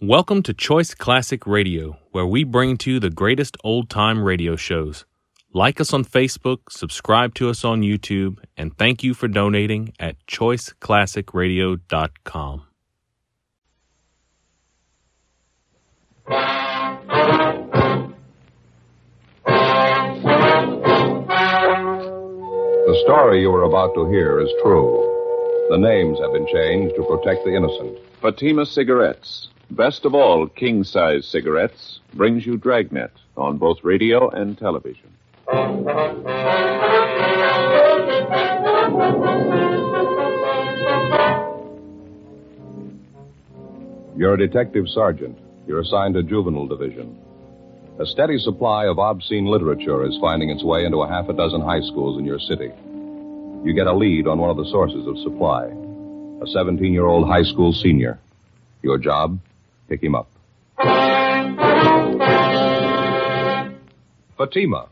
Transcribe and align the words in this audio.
Welcome 0.00 0.44
to 0.44 0.54
Choice 0.54 0.94
Classic 0.94 1.44
Radio, 1.44 1.98
where 2.12 2.24
we 2.24 2.44
bring 2.44 2.76
to 2.78 2.92
you 2.92 3.00
the 3.00 3.10
greatest 3.10 3.56
old 3.64 3.90
time 3.90 4.22
radio 4.22 4.54
shows. 4.54 5.04
Like 5.52 5.80
us 5.80 5.92
on 5.92 6.04
Facebook, 6.04 6.58
subscribe 6.70 7.34
to 7.34 7.50
us 7.50 7.64
on 7.64 7.82
YouTube, 7.82 8.38
and 8.56 8.78
thank 8.78 9.02
you 9.02 9.12
for 9.12 9.26
donating 9.26 9.92
at 9.98 10.14
choiceclassicradio.com. 10.28 12.62
The 22.86 23.00
story 23.02 23.40
you 23.40 23.50
are 23.50 23.64
about 23.64 23.94
to 23.94 24.08
hear 24.08 24.38
is 24.38 24.48
true. 24.62 25.66
The 25.70 25.78
names 25.78 26.20
have 26.20 26.32
been 26.32 26.46
changed 26.46 26.94
to 26.94 27.02
protect 27.02 27.44
the 27.44 27.56
innocent. 27.56 27.98
Fatima 28.22 28.64
Cigarettes, 28.64 29.48
best 29.70 30.04
of 30.04 30.14
all 30.14 30.46
king 30.46 30.84
size 30.84 31.26
cigarettes, 31.26 32.00
brings 32.14 32.46
you 32.46 32.56
Dragnet 32.56 33.12
on 33.36 33.58
both 33.58 33.78
radio 33.82 34.28
and 34.28 34.58
television. 34.58 35.10
You're 44.16 44.34
a 44.34 44.38
detective 44.38 44.88
sergeant. 44.88 45.38
You're 45.66 45.80
assigned 45.80 46.14
to 46.14 46.22
juvenile 46.22 46.66
division. 46.66 47.16
A 48.00 48.06
steady 48.06 48.38
supply 48.38 48.86
of 48.86 48.98
obscene 48.98 49.46
literature 49.46 50.04
is 50.04 50.18
finding 50.20 50.50
its 50.50 50.64
way 50.64 50.84
into 50.84 50.98
a 50.98 51.08
half 51.08 51.28
a 51.28 51.32
dozen 51.32 51.60
high 51.60 51.80
schools 51.82 52.18
in 52.18 52.24
your 52.24 52.38
city. 52.40 52.70
You 53.64 53.72
get 53.74 53.86
a 53.86 53.92
lead 53.92 54.26
on 54.26 54.38
one 54.38 54.50
of 54.50 54.56
the 54.56 54.68
sources 54.70 55.06
of 55.06 55.18
supply. 55.18 55.66
A 56.42 56.46
17 56.46 56.92
year 56.92 57.06
old 57.06 57.28
high 57.28 57.42
school 57.42 57.72
senior. 57.72 58.18
Your 58.82 58.98
job? 58.98 59.38
Pick 59.88 60.02
him 60.02 60.14
up. 60.14 60.28
Fatima, 64.36 64.88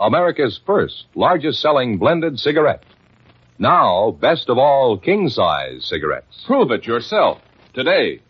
America's 0.00 0.60
first 0.64 1.04
largest 1.14 1.60
selling 1.60 1.98
blended 1.98 2.38
cigarette. 2.38 2.84
Now, 3.58 4.12
best 4.12 4.48
of 4.48 4.56
all 4.56 4.96
king 4.96 5.28
size 5.28 5.84
cigarettes. 5.84 6.44
Prove 6.46 6.70
it 6.70 6.86
yourself 6.86 7.40
today. 7.74 8.20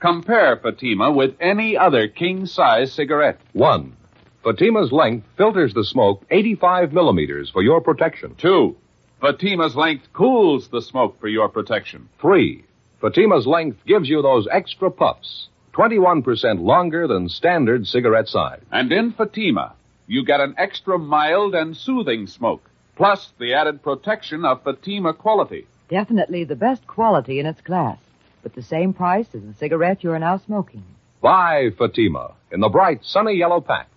Compare 0.00 0.56
Fatima 0.56 1.12
with 1.12 1.36
any 1.40 1.76
other 1.76 2.08
king 2.08 2.46
size 2.46 2.92
cigarette. 2.92 3.40
One, 3.52 3.96
Fatima's 4.42 4.90
length 4.90 5.26
filters 5.36 5.74
the 5.74 5.84
smoke 5.84 6.24
85 6.30 6.92
millimeters 6.92 7.50
for 7.50 7.62
your 7.62 7.80
protection. 7.80 8.34
Two, 8.36 8.76
Fatima's 9.20 9.76
length 9.76 10.12
cools 10.12 10.68
the 10.68 10.82
smoke 10.82 11.20
for 11.20 11.28
your 11.28 11.48
protection. 11.48 12.08
Three, 12.20 12.64
Fatima's 13.02 13.48
length 13.48 13.84
gives 13.84 14.08
you 14.08 14.22
those 14.22 14.46
extra 14.52 14.88
puffs, 14.88 15.48
21% 15.74 16.60
longer 16.60 17.08
than 17.08 17.28
standard 17.28 17.84
cigarette 17.84 18.28
size. 18.28 18.60
And 18.70 18.92
in 18.92 19.10
Fatima, 19.10 19.74
you 20.06 20.24
get 20.24 20.38
an 20.38 20.54
extra 20.56 21.00
mild 21.00 21.52
and 21.56 21.76
soothing 21.76 22.28
smoke, 22.28 22.70
plus 22.94 23.32
the 23.40 23.54
added 23.54 23.82
protection 23.82 24.44
of 24.44 24.62
Fatima 24.62 25.14
quality. 25.14 25.66
Definitely 25.88 26.44
the 26.44 26.54
best 26.54 26.86
quality 26.86 27.40
in 27.40 27.46
its 27.46 27.60
class, 27.60 27.98
but 28.44 28.54
the 28.54 28.62
same 28.62 28.94
price 28.94 29.26
as 29.34 29.42
the 29.42 29.54
cigarette 29.54 30.04
you 30.04 30.12
are 30.12 30.20
now 30.20 30.36
smoking. 30.38 30.84
Buy 31.20 31.70
Fatima 31.76 32.34
in 32.52 32.60
the 32.60 32.68
bright 32.68 33.00
sunny 33.02 33.34
yellow 33.34 33.60
pack. 33.60 33.88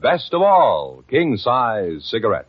Best 0.00 0.32
of 0.32 0.42
all, 0.42 1.02
king 1.10 1.36
size 1.38 2.04
cigarettes. 2.04 2.48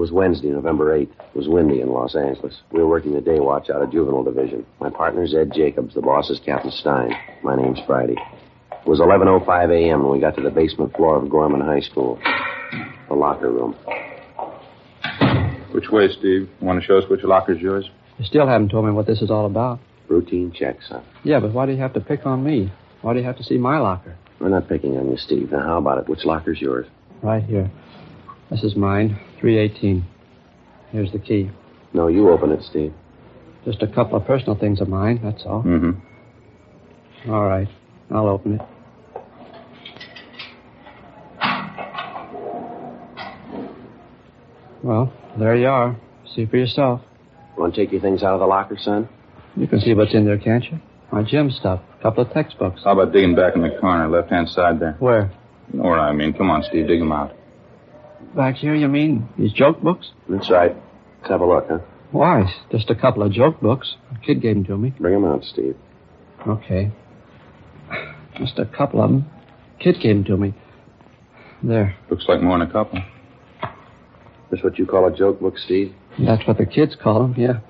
Was 0.00 0.10
Wednesday, 0.10 0.48
November 0.48 0.98
8th. 0.98 1.10
It 1.10 1.36
was 1.36 1.46
windy 1.46 1.82
in 1.82 1.90
Los 1.90 2.16
Angeles. 2.16 2.54
We 2.72 2.80
were 2.80 2.88
working 2.88 3.12
the 3.12 3.20
day 3.20 3.38
watch 3.38 3.68
out 3.68 3.82
of 3.82 3.92
Juvenile 3.92 4.24
Division. 4.24 4.64
My 4.80 4.88
partner's 4.88 5.34
Ed 5.34 5.52
Jacobs. 5.54 5.94
The 5.94 6.00
boss 6.00 6.30
is 6.30 6.40
Captain 6.42 6.70
Stein. 6.70 7.12
My 7.42 7.54
name's 7.54 7.80
Friday. 7.86 8.16
It 8.72 8.86
was 8.86 8.98
11.05 8.98 9.46
a.m. 9.70 10.02
when 10.02 10.12
we 10.12 10.18
got 10.18 10.34
to 10.36 10.42
the 10.42 10.50
basement 10.50 10.96
floor 10.96 11.22
of 11.22 11.28
Gorman 11.28 11.60
High 11.60 11.80
School. 11.80 12.18
The 13.08 13.14
locker 13.14 13.50
room. 13.50 13.74
Which 15.72 15.90
way, 15.90 16.08
Steve? 16.08 16.48
You 16.48 16.66
want 16.66 16.80
to 16.80 16.86
show 16.86 16.96
us 16.96 17.04
which 17.10 17.22
locker's 17.22 17.60
yours? 17.60 17.84
You 18.18 18.24
still 18.24 18.46
haven't 18.46 18.70
told 18.70 18.86
me 18.86 18.92
what 18.92 19.06
this 19.06 19.20
is 19.20 19.30
all 19.30 19.44
about. 19.44 19.80
Routine 20.08 20.50
check, 20.50 20.78
son. 20.88 21.04
Yeah, 21.24 21.40
but 21.40 21.52
why 21.52 21.66
do 21.66 21.72
you 21.72 21.78
have 21.78 21.92
to 21.92 22.00
pick 22.00 22.24
on 22.24 22.42
me? 22.42 22.72
Why 23.02 23.12
do 23.12 23.18
you 23.18 23.26
have 23.26 23.36
to 23.36 23.44
see 23.44 23.58
my 23.58 23.78
locker? 23.78 24.16
We're 24.40 24.48
not 24.48 24.66
picking 24.66 24.96
on 24.96 25.10
you, 25.10 25.18
Steve. 25.18 25.52
Now, 25.52 25.60
how 25.60 25.76
about 25.76 25.98
it? 25.98 26.08
Which 26.08 26.24
locker's 26.24 26.58
yours? 26.58 26.86
Right 27.22 27.44
here. 27.44 27.70
This 28.50 28.64
is 28.64 28.74
mine, 28.74 29.20
318. 29.40 30.04
Here's 30.92 31.12
the 31.12 31.18
key. 31.18 31.50
No, 31.92 32.08
you 32.08 32.30
open 32.30 32.52
it, 32.52 32.62
Steve. 32.62 32.92
Just 33.64 33.82
a 33.82 33.86
couple 33.86 34.16
of 34.16 34.26
personal 34.26 34.56
things 34.56 34.80
of 34.80 34.88
mine, 34.88 35.20
that's 35.22 35.44
all. 35.44 35.62
Mm-hmm. 35.62 37.30
All 37.30 37.46
right. 37.46 37.68
I'll 38.10 38.28
open 38.28 38.60
it. 38.60 38.60
Well, 44.82 45.12
there 45.38 45.56
you 45.56 45.68
are. 45.68 45.96
See 46.34 46.46
for 46.46 46.56
yourself. 46.56 47.02
Want 47.58 47.74
to 47.74 47.80
take 47.80 47.92
your 47.92 48.00
things 48.00 48.22
out 48.22 48.34
of 48.34 48.40
the 48.40 48.46
locker, 48.46 48.78
son? 48.80 49.08
You 49.56 49.66
can 49.66 49.80
see 49.80 49.92
what's 49.94 50.14
in 50.14 50.24
there, 50.24 50.38
can't 50.38 50.64
you? 50.64 50.80
My 51.12 51.22
gym 51.22 51.50
stuff. 51.50 51.80
A 51.98 52.02
couple 52.02 52.24
of 52.24 52.32
textbooks. 52.32 52.80
How 52.84 52.92
about 52.92 53.12
digging 53.12 53.34
back 53.34 53.54
in 53.56 53.62
the 53.62 53.76
corner, 53.80 54.08
left-hand 54.08 54.48
side 54.48 54.80
there? 54.80 54.96
Where? 55.00 55.30
You 55.72 55.80
know 55.80 55.90
what 55.90 55.98
I 55.98 56.12
mean. 56.12 56.32
Come 56.32 56.50
on, 56.50 56.62
Steve, 56.62 56.86
dig 56.86 57.00
them 57.00 57.12
out. 57.12 57.34
Back 58.34 58.56
here, 58.56 58.74
you 58.74 58.88
mean? 58.88 59.28
These 59.38 59.52
joke 59.52 59.80
books? 59.82 60.10
That's 60.28 60.50
right. 60.50 60.76
Let's 61.18 61.30
have 61.30 61.40
a 61.40 61.46
look, 61.46 61.66
huh? 61.68 61.78
Why? 62.12 62.44
Just 62.70 62.90
a 62.90 62.94
couple 62.94 63.22
of 63.22 63.32
joke 63.32 63.60
books. 63.60 63.96
A 64.14 64.24
kid 64.24 64.40
gave 64.40 64.54
them 64.54 64.64
to 64.64 64.76
me. 64.76 64.94
Bring 64.98 65.14
'em 65.14 65.24
out, 65.24 65.44
Steve. 65.44 65.76
Okay. 66.46 66.90
Just 68.36 68.58
a 68.58 68.64
couple 68.66 69.02
of 69.02 69.10
them. 69.10 69.26
Kid 69.78 69.96
gave 70.00 70.16
them 70.16 70.24
to 70.24 70.36
me. 70.36 70.54
There. 71.62 71.94
Looks 72.08 72.26
like 72.28 72.40
more 72.40 72.58
than 72.58 72.68
a 72.68 72.72
couple. 72.72 73.00
This 74.50 74.62
what 74.62 74.78
you 74.78 74.86
call 74.86 75.06
a 75.06 75.16
joke 75.16 75.40
book, 75.40 75.58
Steve? 75.58 75.92
That's 76.18 76.46
what 76.46 76.58
the 76.58 76.66
kids 76.66 76.96
call 77.00 77.22
them, 77.22 77.34
yeah. 77.36 77.60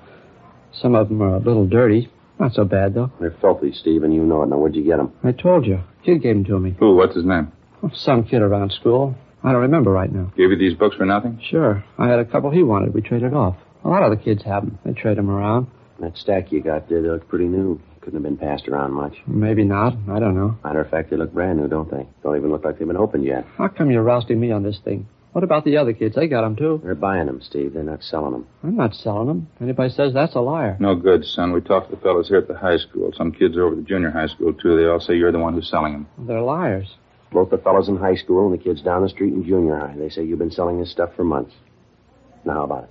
Some 0.71 0.95
of 0.95 1.09
them 1.09 1.21
are 1.21 1.35
a 1.35 1.39
little 1.39 1.67
dirty. 1.67 2.09
Not 2.39 2.53
so 2.53 2.63
bad, 2.65 2.95
though. 2.95 3.11
They're 3.19 3.35
filthy, 3.41 3.71
Steve, 3.73 4.03
and 4.03 4.13
you 4.13 4.23
know 4.23 4.41
it. 4.41 4.49
Now, 4.49 4.57
where'd 4.57 4.75
you 4.75 4.83
get 4.83 4.99
'em? 4.99 5.11
I 5.23 5.31
told 5.31 5.65
you. 5.67 5.79
Kid 6.03 6.21
gave 6.23 6.35
them 6.35 6.45
to 6.45 6.59
me. 6.59 6.75
Who? 6.79 6.95
What's 6.95 7.15
his 7.15 7.25
name? 7.25 7.51
Some 7.93 8.23
kid 8.23 8.41
around 8.41 8.71
school. 8.71 9.15
I 9.43 9.51
don't 9.51 9.61
remember 9.61 9.91
right 9.91 10.11
now. 10.11 10.31
Gave 10.37 10.51
you 10.51 10.57
these 10.57 10.75
books 10.77 10.95
for 10.95 11.05
nothing? 11.05 11.41
Sure. 11.49 11.83
I 11.97 12.07
had 12.07 12.19
a 12.19 12.25
couple 12.25 12.51
he 12.51 12.63
wanted. 12.63 12.93
We 12.93 13.01
traded 13.01 13.33
off. 13.33 13.55
A 13.83 13.89
lot 13.89 14.03
of 14.03 14.11
the 14.11 14.23
kids 14.23 14.43
have 14.43 14.63
them. 14.63 14.77
They 14.85 14.93
trade 14.93 15.17
them 15.17 15.29
around. 15.29 15.67
That 15.99 16.17
stack 16.17 16.51
you 16.51 16.61
got 16.61 16.89
there, 16.89 17.01
they 17.01 17.09
look 17.09 17.27
pretty 17.27 17.45
new. 17.45 17.79
Couldn't 18.01 18.15
have 18.15 18.23
been 18.23 18.37
passed 18.37 18.67
around 18.67 18.93
much. 18.93 19.15
Maybe 19.27 19.63
not. 19.63 19.95
I 20.09 20.19
don't 20.19 20.35
know. 20.35 20.57
Matter 20.63 20.81
of 20.81 20.89
fact, 20.89 21.11
they 21.11 21.17
look 21.17 21.33
brand 21.33 21.59
new, 21.59 21.67
don't 21.67 21.89
they? 21.91 22.07
Don't 22.23 22.35
even 22.35 22.49
look 22.51 22.65
like 22.65 22.79
they've 22.79 22.87
been 22.87 22.97
opened 22.97 23.25
yet. 23.25 23.45
How 23.57 23.67
come 23.67 23.91
you're 23.91 24.01
rousting 24.03 24.39
me 24.39 24.51
on 24.51 24.63
this 24.63 24.79
thing? 24.83 25.07
What 25.33 25.43
about 25.43 25.63
the 25.63 25.77
other 25.77 25.93
kids? 25.93 26.15
They 26.15 26.27
got 26.27 26.41
them, 26.41 26.55
too. 26.55 26.81
They're 26.83 26.95
buying 26.95 27.27
them, 27.27 27.41
Steve. 27.41 27.73
They're 27.73 27.83
not 27.83 28.03
selling 28.03 28.31
them. 28.33 28.47
I'm 28.63 28.75
not 28.75 28.95
selling 28.95 29.27
them. 29.27 29.47
Anybody 29.61 29.93
says 29.93 30.13
that's 30.13 30.35
a 30.35 30.41
liar. 30.41 30.75
No 30.79 30.95
good, 30.95 31.23
son. 31.25 31.53
We 31.53 31.61
talked 31.61 31.89
to 31.89 31.95
the 31.95 32.01
fellows 32.01 32.27
here 32.27 32.39
at 32.39 32.47
the 32.47 32.57
high 32.57 32.77
school. 32.77 33.11
Some 33.15 33.31
kids 33.31 33.55
over 33.55 33.71
at 33.71 33.77
the 33.77 33.83
junior 33.83 34.09
high 34.11 34.27
school, 34.27 34.51
too. 34.53 34.75
They 34.75 34.87
all 34.87 34.99
say 34.99 35.15
you're 35.15 35.31
the 35.31 35.39
one 35.39 35.53
who's 35.53 35.69
selling 35.69 35.93
them. 35.93 36.07
They're 36.17 36.41
liars. 36.41 36.87
Both 37.31 37.49
the 37.49 37.57
fellows 37.57 37.87
in 37.87 37.97
high 37.97 38.15
school 38.15 38.51
and 38.51 38.59
the 38.59 38.63
kids 38.63 38.81
down 38.81 39.03
the 39.03 39.09
street 39.09 39.33
in 39.33 39.43
junior 39.45 39.77
high. 39.77 39.95
They 39.97 40.09
say 40.09 40.23
you've 40.23 40.39
been 40.39 40.51
selling 40.51 40.79
this 40.79 40.91
stuff 40.91 41.11
for 41.15 41.23
months. 41.23 41.53
Now, 42.45 42.53
how 42.53 42.63
about 42.63 42.83
it? 42.85 42.89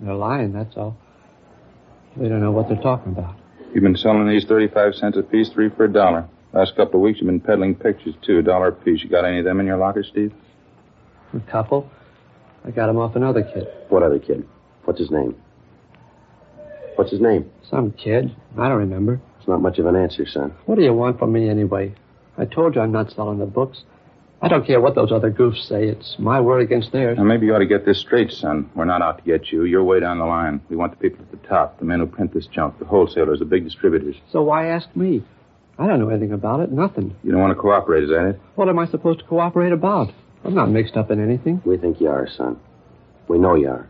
They're 0.00 0.14
lying, 0.14 0.52
that's 0.52 0.76
all. 0.76 0.96
They 2.16 2.28
don't 2.28 2.40
know 2.40 2.50
what 2.52 2.68
they're 2.68 2.82
talking 2.82 3.12
about. 3.12 3.36
You've 3.72 3.82
been 3.82 3.96
selling 3.96 4.28
these 4.28 4.44
35 4.44 4.94
cents 4.94 5.16
a 5.16 5.22
piece, 5.22 5.50
three 5.50 5.68
for 5.68 5.84
a 5.84 5.92
dollar. 5.92 6.28
Last 6.52 6.76
couple 6.76 7.00
of 7.00 7.02
weeks, 7.02 7.18
you've 7.20 7.26
been 7.26 7.40
peddling 7.40 7.74
pictures, 7.74 8.14
too, 8.22 8.38
a 8.38 8.42
dollar 8.42 8.68
a 8.68 8.72
piece. 8.72 9.02
You 9.02 9.10
got 9.10 9.24
any 9.24 9.40
of 9.40 9.44
them 9.44 9.58
in 9.60 9.66
your 9.66 9.76
locker, 9.76 10.04
Steve? 10.04 10.32
A 11.32 11.40
couple. 11.50 11.90
I 12.64 12.70
got 12.70 12.86
them 12.86 12.98
off 12.98 13.16
another 13.16 13.42
kid. 13.42 13.66
What 13.88 14.02
other 14.02 14.18
kid? 14.18 14.46
What's 14.84 15.00
his 15.00 15.10
name? 15.10 15.34
What's 16.94 17.10
his 17.10 17.20
name? 17.20 17.50
Some 17.68 17.90
kid. 17.92 18.34
I 18.56 18.68
don't 18.68 18.78
remember. 18.78 19.20
It's 19.38 19.48
not 19.48 19.60
much 19.60 19.78
of 19.78 19.86
an 19.86 19.96
answer, 19.96 20.26
son. 20.26 20.54
What 20.66 20.76
do 20.76 20.84
you 20.84 20.94
want 20.94 21.18
from 21.18 21.32
me 21.32 21.48
anyway? 21.48 21.94
I 22.36 22.44
told 22.44 22.74
you 22.74 22.80
I'm 22.80 22.92
not 22.92 23.12
selling 23.12 23.38
the 23.38 23.46
books. 23.46 23.82
I 24.42 24.48
don't 24.48 24.66
care 24.66 24.80
what 24.80 24.94
those 24.94 25.10
other 25.10 25.30
goofs 25.30 25.66
say. 25.68 25.86
It's 25.86 26.16
my 26.18 26.40
word 26.40 26.60
against 26.60 26.92
theirs. 26.92 27.16
Now, 27.16 27.24
maybe 27.24 27.46
you 27.46 27.54
ought 27.54 27.60
to 27.60 27.66
get 27.66 27.86
this 27.86 28.00
straight, 28.00 28.30
son. 28.30 28.68
We're 28.74 28.84
not 28.84 29.00
out 29.00 29.18
to 29.18 29.24
get 29.24 29.50
you. 29.50 29.64
You're 29.64 29.84
way 29.84 30.00
down 30.00 30.18
the 30.18 30.26
line. 30.26 30.60
We 30.68 30.76
want 30.76 30.92
the 30.92 30.98
people 30.98 31.24
at 31.24 31.30
the 31.30 31.48
top, 31.48 31.78
the 31.78 31.84
men 31.86 32.00
who 32.00 32.06
print 32.06 32.34
this 32.34 32.46
junk, 32.46 32.78
the 32.78 32.84
wholesalers, 32.84 33.38
the 33.38 33.46
big 33.46 33.64
distributors. 33.64 34.16
So 34.30 34.42
why 34.42 34.66
ask 34.66 34.94
me? 34.94 35.24
I 35.78 35.86
don't 35.86 35.98
know 35.98 36.10
anything 36.10 36.32
about 36.32 36.60
it. 36.60 36.70
Nothing. 36.70 37.16
You 37.24 37.32
don't 37.32 37.40
want 37.40 37.52
to 37.52 37.60
cooperate, 37.60 38.04
is 38.04 38.10
that 38.10 38.26
it? 38.28 38.40
What 38.54 38.68
am 38.68 38.78
I 38.78 38.86
supposed 38.86 39.20
to 39.20 39.24
cooperate 39.24 39.72
about? 39.72 40.12
I'm 40.44 40.54
not 40.54 40.68
mixed 40.68 40.96
up 40.96 41.10
in 41.10 41.22
anything. 41.22 41.62
We 41.64 41.78
think 41.78 42.00
you 42.00 42.08
are, 42.08 42.28
son. 42.28 42.60
We 43.28 43.38
know 43.38 43.54
you 43.54 43.68
are. 43.70 43.88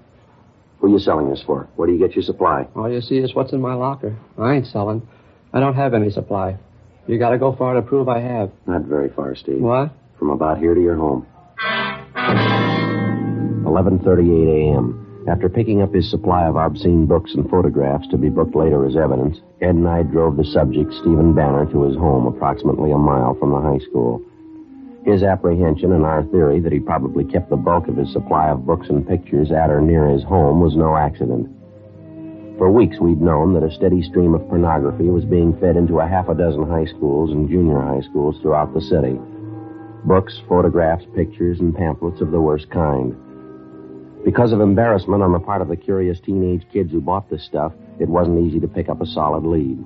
Who 0.79 0.87
are 0.87 0.91
you 0.91 0.99
selling 1.01 1.31
this 1.31 1.43
for? 1.43 1.69
Where 1.77 1.89
do 1.89 1.95
you 1.95 1.99
get 1.99 2.15
your 2.15 2.23
supply? 2.23 2.69
All 2.77 2.91
you 2.91 3.01
see 3.01 3.19
is 3.19 3.35
what's 3.35 3.53
in 3.53 3.61
my 3.61 3.75
locker. 3.75 4.17
I 4.39 4.55
ain't 4.55 4.67
selling. 4.69 5.07
I 5.53 5.61
don't 5.61 5.75
have 5.75 5.95
any 5.95 6.11
supply. 6.11 6.59
You 7.07 7.19
gotta 7.19 7.39
go 7.39 7.55
far 7.55 7.75
to 7.75 7.83
prove 7.83 8.09
I 8.09 8.21
have. 8.21 8.51
Not 8.67 8.83
very 8.83 9.11
far, 9.11 9.35
Steve. 9.35 9.61
What? 9.61 9.91
From 10.19 10.31
about 10.31 10.59
here 10.59 10.75
to 10.75 10.81
your 10.81 10.97
home. 10.97 11.27
11:38 13.67 14.73
a.m. 14.73 15.01
After 15.29 15.49
picking 15.49 15.83
up 15.83 15.93
his 15.93 16.11
supply 16.11 16.47
of 16.47 16.57
obscene 16.57 17.07
books 17.07 17.35
and 17.35 17.49
photographs 17.49 18.07
to 18.09 18.19
be 18.19 18.29
booked 18.29 18.55
later 18.55 18.87
as 18.87 18.97
evidence, 18.97 19.39
Ed 19.61 19.75
and 19.75 19.89
I 19.89 20.03
drove 20.03 20.37
the 20.37 20.45
subject, 20.45 20.93
Stephen 20.95 21.35
Banner, 21.35 21.67
to 21.73 21.83
his 21.83 21.97
home 21.97 22.27
approximately 22.27 22.93
a 22.93 22.99
mile 22.99 23.35
from 23.35 23.51
the 23.51 23.61
high 23.61 23.79
school. 23.79 24.23
His 25.05 25.23
apprehension 25.23 25.93
and 25.93 26.05
our 26.05 26.25
theory 26.25 26.61
that 26.61 26.73
he 26.73 26.81
probably 26.81 27.25
kept 27.25 27.51
the 27.51 27.57
bulk 27.57 27.89
of 27.89 27.97
his 27.97 28.13
supply 28.13 28.49
of 28.49 28.65
books 28.67 28.89
and 28.89 29.07
pictures 29.07 29.51
at 29.51 29.71
or 29.71 29.81
near 29.81 30.09
his 30.09 30.23
home 30.25 30.61
was 30.61 30.77
no 30.77 30.97
accident. 30.97 31.49
For 32.59 32.71
weeks 32.71 33.01
we'd 33.01 33.21
known 33.21 33.53
that 33.55 33.65
a 33.65 33.75
steady 33.75 34.01
stream 34.03 34.33
of 34.33 34.49
pornography 34.49 35.11
was 35.11 35.25
being 35.25 35.59
fed 35.59 35.77
into 35.77 35.99
a 35.99 36.07
half 36.07 36.29
a 36.29 36.35
dozen 36.35 36.69
high 36.69 36.85
schools 36.85 37.33
and 37.33 37.49
junior 37.49 37.81
high 37.81 38.01
schools 38.03 38.37
throughout 38.41 38.73
the 38.73 38.81
city. 38.81 39.19
Books, 40.05 40.41
photographs, 40.49 41.05
pictures, 41.17 41.59
and 41.59 41.75
pamphlets 41.75 42.21
of 42.21 42.31
the 42.31 42.41
worst 42.41 42.71
kind. 42.71 43.17
Because 44.25 44.53
of 44.53 44.61
embarrassment 44.61 45.23
on 45.23 45.33
the 45.33 45.41
part 45.41 45.63
of 45.63 45.69
the 45.69 45.77
curious 45.77 46.21
teenage 46.21 46.65
kids 46.73 46.93
who 46.93 47.01
bought 47.01 47.29
this 47.29 47.45
stuff, 47.45 47.73
it 47.99 48.09
wasn't 48.09 48.41
easy 48.47 48.61
to 48.61 48.69
pick 48.69 48.89
up 48.89 49.01
a 49.01 49.07
solid 49.07 49.45
lead. 49.45 49.85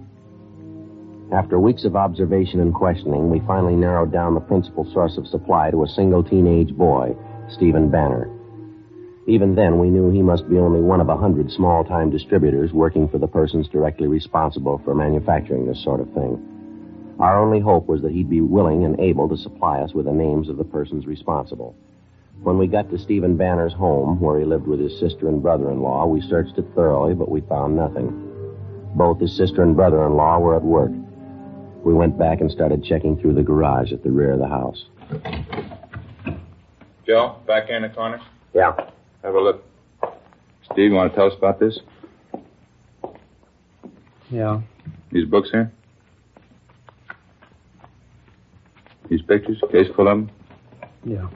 After 1.32 1.58
weeks 1.58 1.84
of 1.84 1.96
observation 1.96 2.60
and 2.60 2.74
questioning, 2.74 3.30
we 3.30 3.40
finally 3.40 3.76
narrowed 3.76 4.12
down 4.12 4.34
the 4.34 4.40
principal 4.40 4.84
source 4.92 5.16
of 5.16 5.26
supply 5.26 5.70
to 5.70 5.84
a 5.84 5.88
single 5.88 6.22
teenage 6.22 6.74
boy, 6.74 7.16
Stephen 7.48 7.90
Banner. 7.90 8.30
Even 9.28 9.54
then, 9.54 9.78
we 9.78 9.90
knew 9.90 10.10
he 10.10 10.22
must 10.22 10.48
be 10.48 10.56
only 10.56 10.80
one 10.80 11.02
of 11.02 11.10
a 11.10 11.16
hundred 11.16 11.50
small 11.52 11.84
time 11.84 12.08
distributors 12.08 12.72
working 12.72 13.06
for 13.06 13.18
the 13.18 13.26
persons 13.26 13.68
directly 13.68 14.06
responsible 14.06 14.80
for 14.86 14.94
manufacturing 14.94 15.66
this 15.66 15.84
sort 15.84 16.00
of 16.00 16.10
thing. 16.14 16.42
Our 17.20 17.38
only 17.38 17.60
hope 17.60 17.88
was 17.88 18.00
that 18.00 18.12
he'd 18.12 18.30
be 18.30 18.40
willing 18.40 18.86
and 18.86 18.98
able 18.98 19.28
to 19.28 19.36
supply 19.36 19.80
us 19.80 19.92
with 19.92 20.06
the 20.06 20.12
names 20.12 20.48
of 20.48 20.56
the 20.56 20.64
persons 20.64 21.04
responsible. 21.06 21.76
When 22.42 22.56
we 22.56 22.68
got 22.68 22.88
to 22.88 22.98
Stephen 22.98 23.36
Banner's 23.36 23.74
home, 23.74 24.18
where 24.18 24.38
he 24.38 24.46
lived 24.46 24.66
with 24.66 24.80
his 24.80 24.98
sister 24.98 25.28
and 25.28 25.42
brother 25.42 25.70
in 25.70 25.82
law, 25.82 26.06
we 26.06 26.22
searched 26.22 26.56
it 26.56 26.64
thoroughly, 26.74 27.12
but 27.12 27.30
we 27.30 27.42
found 27.42 27.76
nothing. 27.76 28.08
Both 28.94 29.20
his 29.20 29.36
sister 29.36 29.62
and 29.62 29.76
brother 29.76 30.06
in 30.06 30.14
law 30.14 30.38
were 30.38 30.56
at 30.56 30.62
work. 30.62 30.92
We 31.84 31.92
went 31.92 32.18
back 32.18 32.40
and 32.40 32.50
started 32.50 32.82
checking 32.82 33.20
through 33.20 33.34
the 33.34 33.42
garage 33.42 33.92
at 33.92 34.02
the 34.02 34.10
rear 34.10 34.32
of 34.32 34.38
the 34.38 34.48
house. 34.48 34.86
Joe, 37.06 37.36
back 37.46 37.68
in 37.68 37.82
the 37.82 37.90
corner. 37.90 38.22
Yeah. 38.54 38.88
Have 39.28 39.34
a 39.34 39.40
look. 39.40 39.62
Steve, 40.72 40.90
you 40.90 40.92
want 40.94 41.12
to 41.12 41.14
tell 41.14 41.26
us 41.26 41.34
about 41.36 41.60
this? 41.60 41.80
Yeah. 44.30 44.62
These 45.12 45.26
books 45.26 45.50
here? 45.52 45.70
These 49.10 49.20
pictures? 49.20 49.62
Case 49.70 49.88
full 49.94 50.08
of 50.08 50.16
them? 50.16 50.30
Yeah. 51.04 51.28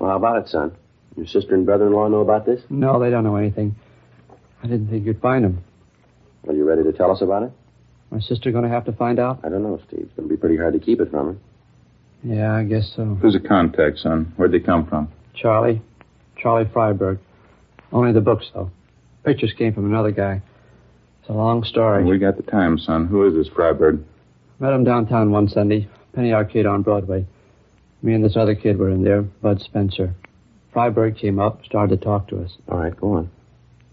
Well, 0.00 0.10
how 0.10 0.16
about 0.16 0.38
it, 0.38 0.48
son? 0.48 0.72
Your 1.16 1.28
sister 1.28 1.54
and 1.54 1.64
brother-in-law 1.64 2.08
know 2.08 2.22
about 2.22 2.46
this? 2.46 2.62
No, 2.68 2.98
they 2.98 3.10
don't 3.10 3.22
know 3.22 3.36
anything. 3.36 3.76
I 4.60 4.66
didn't 4.66 4.88
think 4.88 5.06
you'd 5.06 5.20
find 5.20 5.44
them. 5.44 5.62
Are 6.48 6.52
you 6.52 6.64
ready 6.68 6.82
to 6.82 6.92
tell 6.92 7.12
us 7.12 7.22
about 7.22 7.44
it? 7.44 7.52
My 8.10 8.18
sister 8.18 8.50
gonna 8.50 8.68
have 8.68 8.86
to 8.86 8.92
find 8.92 9.20
out? 9.20 9.38
I 9.44 9.50
don't 9.50 9.62
know, 9.62 9.80
Steve. 9.86 10.00
It's 10.06 10.12
going 10.16 10.28
to 10.28 10.34
be 10.34 10.40
pretty 10.40 10.56
hard 10.56 10.72
to 10.72 10.80
keep 10.80 11.00
it 11.00 11.12
from 11.12 11.26
her. 11.28 11.36
Yeah, 12.24 12.56
I 12.56 12.64
guess 12.64 12.92
so. 12.96 13.04
Who's 13.22 13.34
the 13.34 13.48
contact, 13.48 14.00
son? 14.00 14.32
Where'd 14.34 14.50
they 14.50 14.58
come 14.58 14.84
from? 14.88 15.12
Charlie. 15.32 15.80
Charlie 16.44 16.66
Freiberg. 16.66 17.18
Only 17.90 18.12
the 18.12 18.20
books, 18.20 18.44
though. 18.52 18.70
Pictures 19.24 19.54
came 19.56 19.72
from 19.72 19.86
another 19.86 20.10
guy. 20.10 20.42
It's 21.20 21.30
a 21.30 21.32
long 21.32 21.64
story. 21.64 22.04
We 22.04 22.18
got 22.18 22.36
the 22.36 22.42
time, 22.42 22.78
son. 22.78 23.06
Who 23.06 23.26
is 23.26 23.32
this 23.32 23.48
Freiberg? 23.48 24.04
Met 24.58 24.74
him 24.74 24.84
downtown 24.84 25.30
one 25.30 25.48
Sunday, 25.48 25.88
Penny 26.14 26.34
Arcade 26.34 26.66
on 26.66 26.82
Broadway. 26.82 27.24
Me 28.02 28.12
and 28.12 28.22
this 28.22 28.36
other 28.36 28.54
kid 28.54 28.78
were 28.78 28.90
in 28.90 29.02
there, 29.02 29.22
Bud 29.22 29.62
Spencer. 29.62 30.14
Freiberg 30.74 31.18
came 31.18 31.38
up, 31.38 31.64
started 31.64 31.98
to 31.98 32.04
talk 32.04 32.28
to 32.28 32.42
us. 32.42 32.50
All 32.70 32.76
right, 32.76 32.94
go 32.94 33.14
on. 33.14 33.30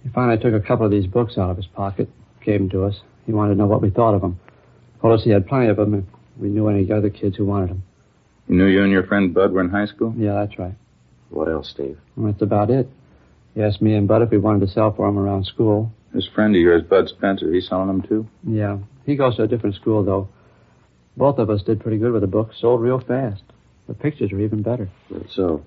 He 0.04 0.10
finally 0.10 0.38
took 0.38 0.54
a 0.54 0.68
couple 0.68 0.86
of 0.86 0.92
these 0.92 1.08
books 1.08 1.38
out 1.38 1.52
of 1.52 1.56
his 1.56 1.68
pocket, 1.68 2.10
gave 2.44 2.60
them 2.60 2.70
to 2.72 2.84
us. 2.84 3.00
He 3.26 3.32
wanted 3.32 3.54
to 3.54 3.60
know 3.60 3.68
what 3.68 3.82
we 3.82 3.92
thought 3.92 4.14
of 4.14 4.20
them. 4.20 4.38
Told 5.02 5.18
us 5.18 5.24
he 5.24 5.30
had 5.30 5.48
plenty 5.48 5.70
of 5.70 5.78
them, 5.78 5.94
and 5.94 6.08
we 6.38 6.50
knew 6.50 6.68
any 6.68 6.92
other 6.92 7.10
kids 7.10 7.38
who 7.38 7.46
wanted 7.46 7.70
them. 7.70 7.84
You 8.50 8.56
knew 8.56 8.66
you 8.66 8.84
and 8.84 8.92
your 8.92 9.08
friend 9.08 9.34
Bud 9.34 9.54
were 9.54 9.62
in 9.62 9.70
high 9.70 9.86
school? 9.86 10.14
Yeah, 10.18 10.34
that's 10.34 10.60
right. 10.60 10.74
What 11.32 11.48
else, 11.48 11.70
Steve? 11.70 11.98
And 12.16 12.28
that's 12.28 12.42
about 12.42 12.70
it. 12.70 12.90
He 13.56 13.62
asked 13.62 13.82
me 13.82 13.96
and 13.96 14.08
Bud 14.08 14.22
if 14.22 14.30
we 14.30 14.38
wanted 14.38 14.66
to 14.66 14.72
sell 14.72 14.94
for 14.94 15.08
him 15.08 15.18
around 15.18 15.46
school. 15.46 15.92
This 16.14 16.28
friend 16.36 16.56
of 16.56 16.62
yours, 16.62 16.84
Bud 16.84 17.08
Spencer, 17.08 17.52
he's 17.54 17.68
selling 17.68 17.88
them 17.88 18.02
too? 18.02 18.28
Yeah. 18.46 18.78
He 19.06 19.16
goes 19.16 19.38
to 19.38 19.44
a 19.44 19.48
different 19.48 19.76
school, 19.76 20.04
though. 20.04 20.30
Both 21.18 21.40
of 21.40 21.50
us 21.50 21.64
did 21.64 21.80
pretty 21.80 21.98
good 21.98 22.12
with 22.12 22.22
the 22.22 22.28
books, 22.28 22.58
sold 22.60 22.82
real 22.82 23.00
fast. 23.00 23.44
The 23.88 23.94
pictures 23.94 24.32
are 24.32 24.40
even 24.40 24.62
better. 24.62 24.90
That's 25.10 25.36
so. 25.36 25.64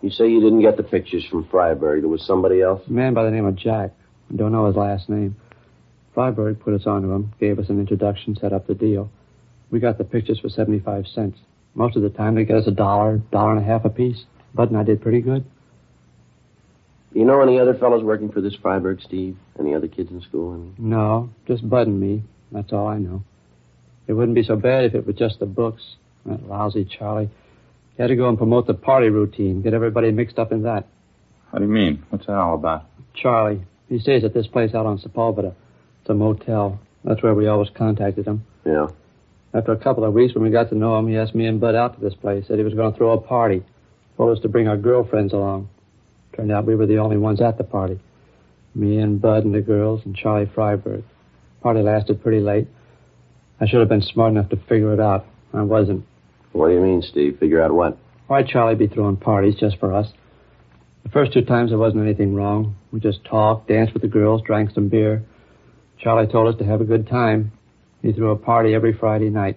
You 0.00 0.10
say 0.10 0.28
you 0.28 0.40
didn't 0.40 0.62
get 0.62 0.76
the 0.76 0.82
pictures 0.82 1.24
from 1.30 1.44
Freiberg. 1.44 2.00
There 2.00 2.08
was 2.08 2.26
somebody 2.26 2.62
else? 2.62 2.82
A 2.86 2.92
man 2.92 3.14
by 3.14 3.24
the 3.24 3.30
name 3.30 3.44
of 3.44 3.56
Jack. 3.56 3.92
I 4.32 4.36
don't 4.36 4.52
know 4.52 4.66
his 4.66 4.76
last 4.76 5.08
name. 5.08 5.36
Freiberg 6.16 6.60
put 6.60 6.74
us 6.74 6.86
onto 6.86 7.10
him, 7.12 7.32
gave 7.40 7.58
us 7.58 7.68
an 7.68 7.78
introduction, 7.78 8.36
set 8.36 8.52
up 8.52 8.66
the 8.66 8.74
deal. 8.74 9.10
We 9.70 9.80
got 9.80 9.98
the 9.98 10.04
pictures 10.04 10.38
for 10.40 10.48
75 10.48 11.06
cents. 11.06 11.38
Most 11.74 11.96
of 11.96 12.02
the 12.02 12.10
time 12.10 12.34
they 12.34 12.44
get 12.44 12.56
us 12.56 12.66
a 12.66 12.72
dollar, 12.72 13.18
dollar 13.30 13.52
and 13.52 13.60
a 13.60 13.64
half 13.64 13.84
apiece. 13.84 14.24
Bud 14.54 14.70
and 14.70 14.78
I 14.78 14.82
did 14.82 15.00
pretty 15.00 15.20
good. 15.20 15.44
You 17.14 17.24
know 17.24 17.40
any 17.42 17.58
other 17.58 17.74
fellows 17.74 18.02
working 18.02 18.32
for 18.32 18.40
this 18.40 18.56
Freiberg, 18.56 19.02
Steve? 19.02 19.36
Any 19.58 19.74
other 19.74 19.88
kids 19.88 20.10
in 20.10 20.22
school? 20.22 20.54
I 20.54 20.56
mean? 20.56 20.74
No, 20.78 21.30
just 21.46 21.68
Bud 21.68 21.86
and 21.86 22.00
me. 22.00 22.22
That's 22.50 22.72
all 22.72 22.86
I 22.86 22.98
know. 22.98 23.22
It 24.06 24.14
wouldn't 24.14 24.34
be 24.34 24.42
so 24.42 24.56
bad 24.56 24.84
if 24.84 24.94
it 24.94 25.06
was 25.06 25.16
just 25.16 25.38
the 25.38 25.46
books. 25.46 25.82
That 26.26 26.48
lousy 26.48 26.84
Charlie. 26.84 27.30
He 27.96 28.02
had 28.02 28.08
to 28.08 28.16
go 28.16 28.28
and 28.28 28.38
promote 28.38 28.66
the 28.66 28.74
party 28.74 29.08
routine, 29.08 29.60
get 29.62 29.74
everybody 29.74 30.10
mixed 30.10 30.38
up 30.38 30.52
in 30.52 30.62
that. 30.62 30.86
What 31.50 31.58
do 31.58 31.66
you 31.66 31.70
mean? 31.70 32.02
What's 32.08 32.26
that 32.26 32.36
all 32.36 32.54
about? 32.54 32.86
Charlie, 33.14 33.62
he 33.88 33.98
stays 33.98 34.24
at 34.24 34.32
this 34.32 34.46
place 34.46 34.74
out 34.74 34.86
on 34.86 34.98
Sepulveda. 34.98 35.54
It's 36.00 36.10
a 36.10 36.14
motel. 36.14 36.80
That's 37.04 37.22
where 37.22 37.34
we 37.34 37.46
always 37.46 37.68
contacted 37.74 38.26
him. 38.26 38.44
Yeah. 38.64 38.88
After 39.52 39.72
a 39.72 39.76
couple 39.76 40.04
of 40.04 40.14
weeks, 40.14 40.34
when 40.34 40.44
we 40.44 40.50
got 40.50 40.70
to 40.70 40.74
know 40.74 40.98
him, 40.98 41.08
he 41.08 41.16
asked 41.16 41.34
me 41.34 41.46
and 41.46 41.60
Bud 41.60 41.74
out 41.74 41.94
to 41.94 42.00
this 42.00 42.14
place. 42.14 42.46
Said 42.48 42.56
he 42.56 42.64
was 42.64 42.74
going 42.74 42.92
to 42.92 42.96
throw 42.96 43.12
a 43.12 43.20
party. 43.20 43.62
Told 44.22 44.38
us 44.38 44.42
to 44.44 44.48
bring 44.48 44.68
our 44.68 44.76
girlfriends 44.76 45.32
along. 45.32 45.68
Turned 46.36 46.52
out 46.52 46.64
we 46.64 46.76
were 46.76 46.86
the 46.86 46.98
only 46.98 47.16
ones 47.16 47.40
at 47.40 47.58
the 47.58 47.64
party. 47.64 47.98
Me 48.72 48.98
and 48.98 49.20
Bud 49.20 49.44
and 49.44 49.52
the 49.52 49.60
girls 49.60 50.00
and 50.04 50.14
Charlie 50.14 50.46
Freiberg. 50.46 51.02
Party 51.60 51.82
lasted 51.82 52.22
pretty 52.22 52.38
late. 52.38 52.68
I 53.60 53.66
should 53.66 53.80
have 53.80 53.88
been 53.88 54.00
smart 54.00 54.30
enough 54.30 54.48
to 54.50 54.56
figure 54.68 54.94
it 54.94 55.00
out. 55.00 55.26
I 55.52 55.62
wasn't. 55.62 56.04
What 56.52 56.68
do 56.68 56.74
you 56.74 56.80
mean, 56.80 57.02
Steve? 57.02 57.40
Figure 57.40 57.60
out 57.60 57.72
what? 57.72 57.98
Why'd 58.28 58.46
Charlie 58.46 58.76
be 58.76 58.86
throwing 58.86 59.16
parties 59.16 59.56
just 59.58 59.80
for 59.80 59.92
us? 59.92 60.06
The 61.02 61.08
first 61.08 61.32
two 61.32 61.42
times 61.42 61.70
there 61.70 61.78
wasn't 61.78 62.04
anything 62.04 62.32
wrong. 62.32 62.76
We 62.92 63.00
just 63.00 63.24
talked, 63.24 63.66
danced 63.66 63.92
with 63.92 64.02
the 64.02 64.08
girls, 64.08 64.40
drank 64.46 64.70
some 64.70 64.86
beer. 64.86 65.24
Charlie 65.98 66.28
told 66.30 66.46
us 66.46 66.60
to 66.60 66.64
have 66.64 66.80
a 66.80 66.84
good 66.84 67.08
time. 67.08 67.50
He 68.02 68.12
threw 68.12 68.30
a 68.30 68.36
party 68.36 68.72
every 68.72 68.92
Friday 68.92 69.30
night. 69.30 69.56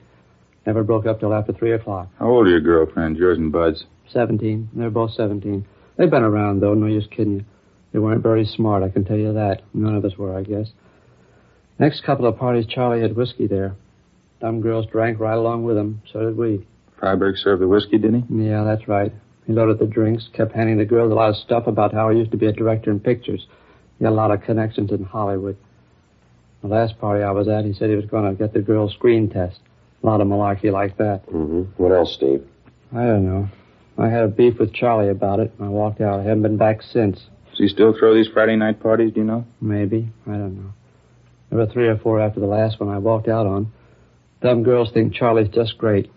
Never 0.65 0.83
broke 0.83 1.05
up 1.05 1.19
till 1.19 1.35
after 1.35 1.53
three 1.53 1.73
o'clock. 1.73 2.07
How 2.17 2.29
old 2.29 2.47
are 2.47 2.49
your 2.49 2.61
girlfriends, 2.61 3.19
yours 3.19 3.37
and 3.37 3.51
Bud's? 3.51 3.85
Seventeen. 4.11 4.69
They're 4.73 4.89
both 4.89 5.11
seventeen. 5.11 5.65
They've 5.97 6.09
been 6.09 6.23
around, 6.23 6.61
though, 6.61 6.73
no 6.73 6.87
use 6.87 7.07
kidding 7.09 7.33
you. 7.33 7.45
They 7.93 7.99
weren't 7.99 8.21
very 8.21 8.45
smart, 8.45 8.83
I 8.83 8.89
can 8.89 9.05
tell 9.05 9.17
you 9.17 9.33
that. 9.33 9.61
None 9.73 9.95
of 9.95 10.03
us 10.03 10.17
were, 10.17 10.37
I 10.37 10.43
guess. 10.43 10.67
Next 11.79 12.03
couple 12.03 12.25
of 12.25 12.37
parties, 12.37 12.65
Charlie 12.65 13.01
had 13.01 13.15
whiskey 13.15 13.47
there. 13.47 13.75
Dumb 14.41 14.59
girls 14.61 14.85
drank 14.91 15.19
right 15.19 15.37
along 15.37 15.63
with 15.63 15.77
him. 15.77 16.01
So 16.11 16.19
did 16.25 16.37
we. 16.37 16.67
Freiberg 16.99 17.37
served 17.37 17.61
the 17.61 17.67
whiskey, 17.67 17.97
didn't 17.97 18.27
he? 18.27 18.47
Yeah, 18.47 18.63
that's 18.65 18.87
right. 18.87 19.13
He 19.47 19.53
loaded 19.53 19.79
the 19.79 19.85
drinks, 19.85 20.27
kept 20.33 20.53
handing 20.53 20.77
the 20.77 20.85
girls 20.85 21.11
a 21.11 21.15
lot 21.15 21.29
of 21.29 21.37
stuff 21.37 21.67
about 21.67 21.93
how 21.93 22.09
he 22.09 22.17
used 22.17 22.31
to 22.31 22.37
be 22.37 22.47
a 22.47 22.51
director 22.51 22.91
in 22.91 22.99
pictures. 22.99 23.47
He 23.97 24.03
had 24.03 24.11
a 24.11 24.15
lot 24.15 24.31
of 24.31 24.41
connections 24.41 24.91
in 24.91 25.03
Hollywood. 25.03 25.55
The 26.61 26.67
last 26.67 26.99
party 26.99 27.23
I 27.23 27.31
was 27.31 27.47
at, 27.47 27.63
he 27.63 27.73
said 27.73 27.89
he 27.89 27.95
was 27.95 28.05
going 28.05 28.29
to 28.29 28.35
get 28.37 28.53
the 28.53 28.59
girls 28.59 28.93
screen 28.93 29.29
test. 29.29 29.59
A 30.03 30.05
lot 30.05 30.19
of 30.19 30.27
malarkey 30.27 30.71
like 30.71 30.97
that. 30.97 31.25
Mm-hmm. 31.27 31.81
What 31.81 31.91
else, 31.91 32.13
Steve? 32.13 32.45
I 32.93 33.03
don't 33.03 33.25
know. 33.25 33.47
I 33.97 34.09
had 34.09 34.23
a 34.23 34.27
beef 34.27 34.59
with 34.59 34.73
Charlie 34.73 35.09
about 35.09 35.39
it. 35.39 35.53
And 35.57 35.67
I 35.67 35.69
walked 35.69 36.01
out. 36.01 36.19
I 36.19 36.23
haven't 36.23 36.43
been 36.43 36.57
back 36.57 36.81
since. 36.81 37.17
Does 37.51 37.59
he 37.59 37.67
still 37.67 37.95
throw 37.97 38.13
these 38.13 38.27
Friday 38.33 38.55
night 38.55 38.81
parties, 38.81 39.13
do 39.13 39.21
you 39.21 39.25
know? 39.25 39.45
Maybe. 39.61 40.09
I 40.27 40.31
don't 40.31 40.55
know. 40.57 40.73
There 41.49 41.59
were 41.59 41.67
three 41.67 41.87
or 41.87 41.97
four 41.97 42.19
after 42.19 42.39
the 42.39 42.45
last 42.45 42.79
one 42.79 42.89
I 42.89 42.97
walked 42.97 43.27
out 43.27 43.47
on. 43.47 43.71
Dumb 44.41 44.63
girls 44.63 44.91
think 44.91 45.13
Charlie's 45.13 45.47
just 45.49 45.77
great. 45.77 46.11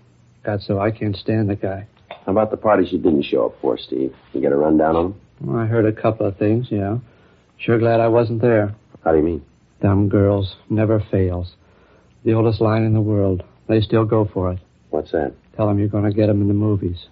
got 0.45 0.61
so 0.63 0.81
I 0.81 0.91
can't 0.91 1.17
stand 1.17 1.49
the 1.49 1.57
guy. 1.57 1.87
How 2.27 2.33
about 2.33 2.51
the 2.51 2.57
parties 2.57 2.93
you 2.93 2.99
didn't 2.99 3.23
show 3.23 3.47
up 3.47 3.55
for, 3.61 3.79
Steve? 3.79 4.15
You 4.33 4.41
get 4.41 4.53
a 4.53 4.57
rundown 4.57 4.97
on 4.97 5.05
them? 5.05 5.21
Well, 5.41 5.59
I 5.59 5.67
heard 5.67 5.87
a 5.87 5.93
couple 5.93 6.27
of 6.27 6.37
things, 6.37 6.67
yeah. 6.71 6.99
Sure 7.59 7.79
glad 7.79 8.01
I 8.01 8.09
wasn't 8.09 8.43
there. 8.43 8.75
How 9.05 9.13
do 9.13 9.19
you 9.19 9.25
mean? 9.25 9.45
Dumb 9.81 10.09
girls 10.09 10.57
never 10.69 11.01
fails. 11.11 11.55
The 12.25 12.33
oldest 12.35 12.61
line 12.61 12.83
in 12.83 12.95
the 12.95 13.01
world. 13.01 13.45
They 13.69 13.81
still 13.81 14.05
go 14.05 14.25
for 14.33 14.53
it. 14.53 14.59
What's 14.91 15.13
that? 15.13 15.35
Tell 15.57 15.69
them 15.69 15.79
you're 15.79 15.89
going 15.89 16.05
to 16.05 16.13
get 16.13 16.27
them 16.27 16.43
in 16.43 16.49
the 16.49 16.55
movies. 16.55 17.07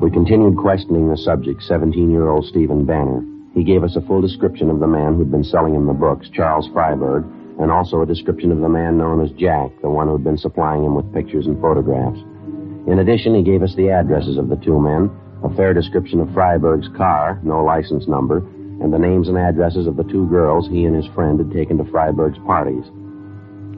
We 0.00 0.10
continued 0.10 0.56
questioning 0.56 1.10
the 1.10 1.16
subject, 1.18 1.62
17 1.62 2.10
year 2.10 2.30
old 2.30 2.46
Stephen 2.46 2.86
Banner. 2.86 3.22
He 3.52 3.62
gave 3.62 3.84
us 3.84 3.96
a 3.96 4.00
full 4.00 4.22
description 4.22 4.70
of 4.70 4.80
the 4.80 4.86
man 4.86 5.14
who'd 5.14 5.30
been 5.30 5.44
selling 5.44 5.74
him 5.74 5.86
the 5.86 5.92
books, 5.92 6.30
Charles 6.30 6.66
Freiberg, 6.68 7.24
and 7.60 7.70
also 7.70 8.00
a 8.00 8.06
description 8.06 8.50
of 8.50 8.60
the 8.60 8.68
man 8.70 8.96
known 8.96 9.22
as 9.22 9.30
Jack, 9.32 9.68
the 9.82 9.90
one 9.90 10.08
who'd 10.08 10.24
been 10.24 10.38
supplying 10.38 10.82
him 10.82 10.94
with 10.94 11.12
pictures 11.12 11.46
and 11.46 11.60
photographs. 11.60 12.18
In 12.88 13.00
addition, 13.00 13.34
he 13.34 13.42
gave 13.42 13.62
us 13.62 13.74
the 13.74 13.90
addresses 13.90 14.38
of 14.38 14.48
the 14.48 14.56
two 14.56 14.80
men, 14.80 15.10
a 15.44 15.54
fair 15.54 15.74
description 15.74 16.20
of 16.20 16.28
Freiberg's 16.28 16.88
car, 16.96 17.38
no 17.42 17.62
license 17.62 18.08
number, 18.08 18.38
and 18.38 18.90
the 18.90 18.98
names 18.98 19.28
and 19.28 19.36
addresses 19.36 19.86
of 19.86 19.96
the 19.96 20.04
two 20.04 20.26
girls 20.30 20.66
he 20.66 20.86
and 20.86 20.96
his 20.96 21.12
friend 21.14 21.38
had 21.38 21.52
taken 21.52 21.76
to 21.76 21.84
Freiberg's 21.84 22.38
parties. 22.46 22.84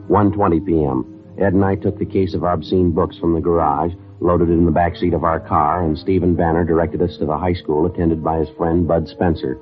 1.20 0.07 0.65
p.m. 0.65 1.03
Ed 1.37 1.51
and 1.51 1.65
I 1.65 1.75
took 1.75 1.99
the 1.99 2.05
case 2.05 2.33
of 2.33 2.45
obscene 2.45 2.91
books 2.91 3.17
from 3.17 3.33
the 3.33 3.41
garage, 3.41 3.91
loaded 4.19 4.49
it 4.49 4.53
in 4.53 4.65
the 4.65 4.71
back 4.71 4.95
seat 4.95 5.13
of 5.13 5.23
our 5.23 5.39
car, 5.39 5.83
and 5.83 5.97
Stephen 5.97 6.35
Banner 6.35 6.63
directed 6.63 7.01
us 7.01 7.17
to 7.17 7.25
the 7.25 7.37
high 7.37 7.53
school 7.53 7.85
attended 7.85 8.23
by 8.23 8.39
his 8.39 8.49
friend 8.57 8.87
Bud 8.87 9.07
Spencer. 9.07 9.59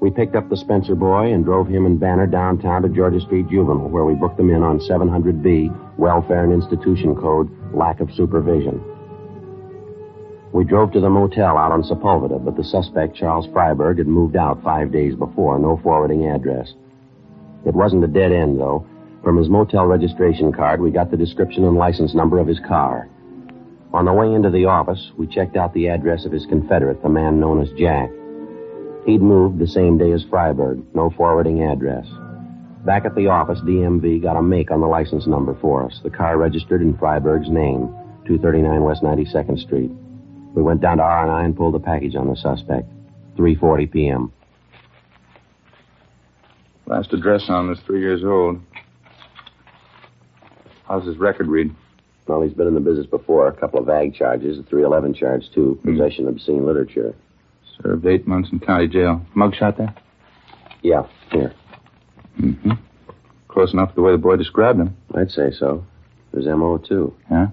We 0.00 0.10
picked 0.10 0.36
up 0.36 0.48
the 0.48 0.56
Spencer 0.56 0.94
boy 0.94 1.32
and 1.32 1.44
drove 1.44 1.66
him 1.66 1.84
and 1.84 1.98
Banner 1.98 2.26
downtown 2.26 2.82
to 2.82 2.88
Georgia 2.88 3.20
Street 3.20 3.48
Juvenile, 3.48 3.88
where 3.88 4.04
we 4.04 4.14
booked 4.14 4.36
them 4.36 4.50
in 4.50 4.62
on 4.62 4.78
700B, 4.78 5.98
Welfare 5.98 6.44
and 6.44 6.52
Institution 6.52 7.16
Code, 7.16 7.50
lack 7.74 8.00
of 8.00 8.12
supervision. 8.14 8.80
We 10.52 10.64
drove 10.64 10.92
to 10.92 11.00
the 11.00 11.10
motel 11.10 11.58
out 11.58 11.72
on 11.72 11.82
Sepulveda, 11.82 12.44
but 12.44 12.56
the 12.56 12.64
suspect, 12.64 13.16
Charles 13.16 13.46
Freiberg, 13.48 13.98
had 13.98 14.06
moved 14.06 14.36
out 14.36 14.62
five 14.62 14.92
days 14.92 15.14
before, 15.14 15.58
no 15.58 15.78
forwarding 15.82 16.26
address. 16.26 16.72
It 17.66 17.74
wasn't 17.74 18.04
a 18.04 18.08
dead 18.08 18.32
end, 18.32 18.58
though. 18.58 18.86
From 19.22 19.36
his 19.36 19.48
motel 19.48 19.84
registration 19.84 20.52
card, 20.52 20.80
we 20.80 20.90
got 20.90 21.10
the 21.10 21.16
description 21.16 21.64
and 21.64 21.76
license 21.76 22.14
number 22.14 22.38
of 22.38 22.46
his 22.46 22.60
car. 22.60 23.08
On 23.92 24.04
the 24.04 24.12
way 24.12 24.34
into 24.34 24.50
the 24.50 24.66
office, 24.66 25.12
we 25.16 25.26
checked 25.26 25.56
out 25.56 25.72
the 25.72 25.88
address 25.88 26.26
of 26.26 26.32
his 26.32 26.44
confederate, 26.46 27.02
the 27.02 27.08
man 27.08 27.40
known 27.40 27.62
as 27.62 27.70
Jack. 27.78 28.10
He'd 29.06 29.22
moved 29.22 29.58
the 29.58 29.66
same 29.66 29.96
day 29.96 30.12
as 30.12 30.24
Freiberg, 30.24 30.84
no 30.94 31.10
forwarding 31.16 31.62
address. 31.62 32.06
Back 32.84 33.06
at 33.06 33.14
the 33.14 33.28
office, 33.28 33.60
DMV 33.60 34.22
got 34.22 34.36
a 34.36 34.42
make 34.42 34.70
on 34.70 34.82
the 34.82 34.86
license 34.86 35.26
number 35.26 35.56
for 35.60 35.86
us. 35.86 36.00
The 36.02 36.10
car 36.10 36.36
registered 36.36 36.82
in 36.82 36.94
Freiberg's 36.94 37.48
name, 37.48 37.88
239 38.26 38.82
West 38.82 39.02
92nd 39.02 39.58
Street. 39.58 39.90
We 40.54 40.62
went 40.62 40.82
down 40.82 40.98
to 40.98 41.02
R&I 41.02 41.44
and 41.44 41.56
pulled 41.56 41.74
the 41.74 41.80
package 41.80 42.14
on 42.14 42.28
the 42.28 42.36
suspect. 42.36 42.88
3.40 43.36 43.90
p.m. 43.90 44.32
Last 46.86 47.12
address 47.14 47.44
on 47.48 47.68
this 47.68 47.78
three 47.86 48.00
years 48.00 48.22
old. 48.22 48.60
How's 50.86 51.06
his 51.06 51.16
record 51.16 51.48
read? 51.48 51.74
Well, 52.28 52.42
he's 52.42 52.52
been 52.52 52.66
in 52.66 52.74
the 52.74 52.80
business 52.80 53.06
before. 53.06 53.48
A 53.48 53.52
couple 53.52 53.80
of 53.80 53.88
ag 53.88 54.14
charges, 54.14 54.58
a 54.58 54.62
311 54.62 55.14
charge, 55.14 55.44
too. 55.54 55.80
Possession 55.82 56.28
of 56.28 56.34
obscene 56.34 56.66
literature. 56.66 57.14
Served 57.82 58.04
eight 58.06 58.26
months 58.26 58.50
in 58.52 58.60
county 58.60 58.86
jail. 58.86 59.24
Mugshot 59.34 59.78
there? 59.78 59.94
Yeah, 60.82 61.06
here. 61.32 61.54
Mm-hmm. 62.38 62.72
Close 63.48 63.72
enough 63.72 63.90
to 63.90 63.94
the 63.94 64.02
way 64.02 64.12
the 64.12 64.18
boy 64.18 64.36
described 64.36 64.78
him. 64.78 64.94
I'd 65.14 65.30
say 65.30 65.50
so. 65.58 65.86
His 66.34 66.46
M.O., 66.46 66.76
too. 66.78 67.14
Yeah? 67.30 67.48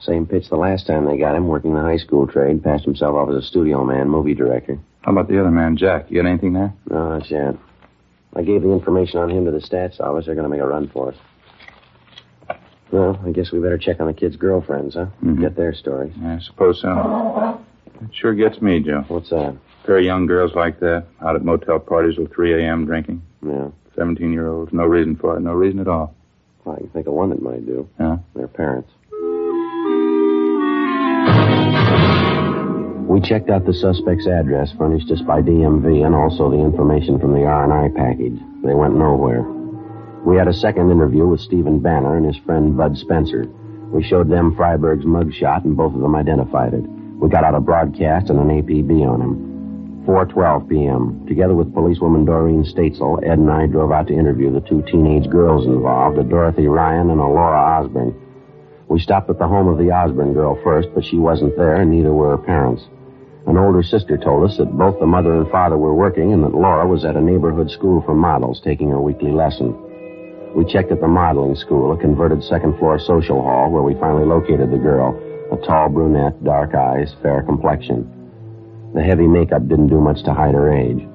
Same 0.00 0.26
pitch 0.26 0.48
the 0.48 0.56
last 0.56 0.86
time 0.86 1.04
they 1.04 1.18
got 1.18 1.36
him, 1.36 1.46
working 1.46 1.74
the 1.74 1.80
high 1.80 1.98
school 1.98 2.26
trade. 2.26 2.64
Passed 2.64 2.84
himself 2.84 3.14
off 3.14 3.28
as 3.28 3.44
a 3.44 3.46
studio 3.46 3.84
man, 3.84 4.08
movie 4.08 4.34
director. 4.34 4.78
How 5.02 5.12
about 5.12 5.28
the 5.28 5.38
other 5.38 5.50
man, 5.50 5.76
Jack? 5.76 6.10
You 6.10 6.22
got 6.22 6.28
anything 6.28 6.54
there? 6.54 6.72
No, 6.88 7.18
not 7.18 7.30
yet. 7.30 7.54
I 8.34 8.42
gave 8.42 8.62
the 8.62 8.72
information 8.72 9.20
on 9.20 9.30
him 9.30 9.44
to 9.44 9.50
the 9.50 9.58
stats 9.58 10.00
office. 10.00 10.26
They're 10.26 10.34
going 10.34 10.44
to 10.44 10.50
make 10.50 10.60
a 10.60 10.66
run 10.66 10.88
for 10.88 11.12
us. 11.12 11.16
Well, 12.92 13.18
I 13.26 13.30
guess 13.30 13.50
we 13.52 13.58
better 13.58 13.78
check 13.78 14.00
on 14.00 14.06
the 14.06 14.12
kids' 14.14 14.36
girlfriends, 14.36 14.94
huh? 14.94 15.06
Mhm. 15.24 15.40
Get 15.40 15.56
their 15.56 15.74
stories. 15.74 16.12
I 16.24 16.38
suppose 16.38 16.80
so. 16.80 17.58
It 18.02 18.08
sure 18.14 18.34
gets 18.34 18.60
me, 18.62 18.80
Joe. 18.80 19.04
What's 19.08 19.30
that? 19.30 19.54
A 19.54 19.86
pair 19.86 19.98
of 19.98 20.04
young 20.04 20.26
girls 20.26 20.54
like 20.54 20.80
that, 20.80 21.04
out 21.20 21.34
at 21.36 21.44
motel 21.44 21.78
parties 21.78 22.16
till 22.16 22.26
3 22.26 22.54
a.m. 22.62 22.84
drinking. 22.86 23.22
Yeah. 23.44 23.68
17 23.96 24.32
year 24.32 24.48
olds. 24.48 24.72
No 24.72 24.84
reason 24.84 25.16
for 25.16 25.36
it. 25.36 25.40
No 25.40 25.52
reason 25.54 25.80
at 25.80 25.88
all. 25.88 26.14
Well, 26.64 26.76
I 26.76 26.78
can 26.80 26.88
think 26.88 27.06
of 27.06 27.14
one 27.14 27.30
that 27.30 27.42
might 27.42 27.64
do. 27.66 27.88
Yeah? 27.98 28.18
Their 28.34 28.48
parents. 28.48 28.90
We 33.08 33.20
checked 33.22 33.48
out 33.50 33.64
the 33.64 33.72
suspect's 33.72 34.26
address 34.26 34.72
furnished 34.76 35.10
us 35.10 35.22
by 35.22 35.40
DMV 35.40 36.04
and 36.04 36.14
also 36.14 36.50
the 36.50 36.58
information 36.58 37.18
from 37.18 37.32
the 37.32 37.44
R&I 37.44 37.88
package. 37.96 38.38
They 38.62 38.74
went 38.74 38.96
nowhere. 38.96 39.42
We 40.26 40.36
had 40.36 40.48
a 40.48 40.52
second 40.52 40.90
interview 40.90 41.24
with 41.24 41.40
Stephen 41.40 41.78
Banner 41.78 42.16
and 42.16 42.26
his 42.26 42.36
friend 42.44 42.76
Bud 42.76 42.98
Spencer. 42.98 43.46
We 43.92 44.02
showed 44.02 44.28
them 44.28 44.56
Freiberg's 44.56 45.04
mugshot 45.04 45.64
and 45.64 45.76
both 45.76 45.94
of 45.94 46.00
them 46.00 46.16
identified 46.16 46.74
it. 46.74 46.82
We 46.82 47.28
got 47.28 47.44
out 47.44 47.54
a 47.54 47.60
broadcast 47.60 48.28
and 48.28 48.40
an 48.40 48.48
APB 48.48 49.06
on 49.06 49.22
him. 49.22 50.04
4.12 50.04 50.68
p.m. 50.68 51.24
Together 51.28 51.54
with 51.54 51.72
policewoman 51.72 52.24
Doreen 52.24 52.64
Statesel, 52.64 53.22
Ed 53.22 53.38
and 53.38 53.48
I 53.48 53.66
drove 53.66 53.92
out 53.92 54.08
to 54.08 54.14
interview 54.14 54.52
the 54.52 54.66
two 54.66 54.82
teenage 54.90 55.30
girls 55.30 55.64
involved, 55.64 56.18
a 56.18 56.24
Dorothy 56.24 56.66
Ryan 56.66 57.10
and 57.10 57.20
a 57.20 57.24
Laura 57.24 57.78
Osborne. 57.78 58.12
We 58.88 58.98
stopped 58.98 59.30
at 59.30 59.38
the 59.38 59.46
home 59.46 59.68
of 59.68 59.78
the 59.78 59.92
Osborne 59.92 60.34
girl 60.34 60.60
first, 60.64 60.88
but 60.92 61.04
she 61.04 61.18
wasn't 61.18 61.56
there 61.56 61.76
and 61.76 61.92
neither 61.92 62.12
were 62.12 62.36
her 62.36 62.42
parents. 62.42 62.82
An 63.46 63.56
older 63.56 63.84
sister 63.84 64.18
told 64.18 64.50
us 64.50 64.56
that 64.56 64.76
both 64.76 64.98
the 64.98 65.06
mother 65.06 65.36
and 65.36 65.48
father 65.52 65.78
were 65.78 65.94
working 65.94 66.32
and 66.32 66.42
that 66.42 66.52
Laura 66.52 66.84
was 66.84 67.04
at 67.04 67.14
a 67.14 67.20
neighborhood 67.20 67.70
school 67.70 68.02
for 68.02 68.16
models 68.16 68.60
taking 68.60 68.90
her 68.90 69.00
weekly 69.00 69.30
lesson. 69.30 69.86
We 70.56 70.64
checked 70.64 70.90
at 70.90 71.02
the 71.02 71.06
modeling 71.06 71.54
school, 71.54 71.92
a 71.92 72.00
converted 72.00 72.42
second 72.42 72.78
floor 72.78 72.98
social 72.98 73.42
hall, 73.42 73.70
where 73.70 73.82
we 73.82 73.92
finally 74.00 74.24
located 74.24 74.70
the 74.70 74.78
girl, 74.78 75.12
a 75.52 75.66
tall 75.66 75.90
brunette, 75.90 76.42
dark 76.42 76.74
eyes, 76.74 77.14
fair 77.20 77.42
complexion. 77.42 78.08
The 78.94 79.02
heavy 79.02 79.26
makeup 79.26 79.68
didn't 79.68 79.88
do 79.88 80.00
much 80.00 80.22
to 80.24 80.32
hide 80.32 80.54
her 80.54 80.72
age. 80.72 81.06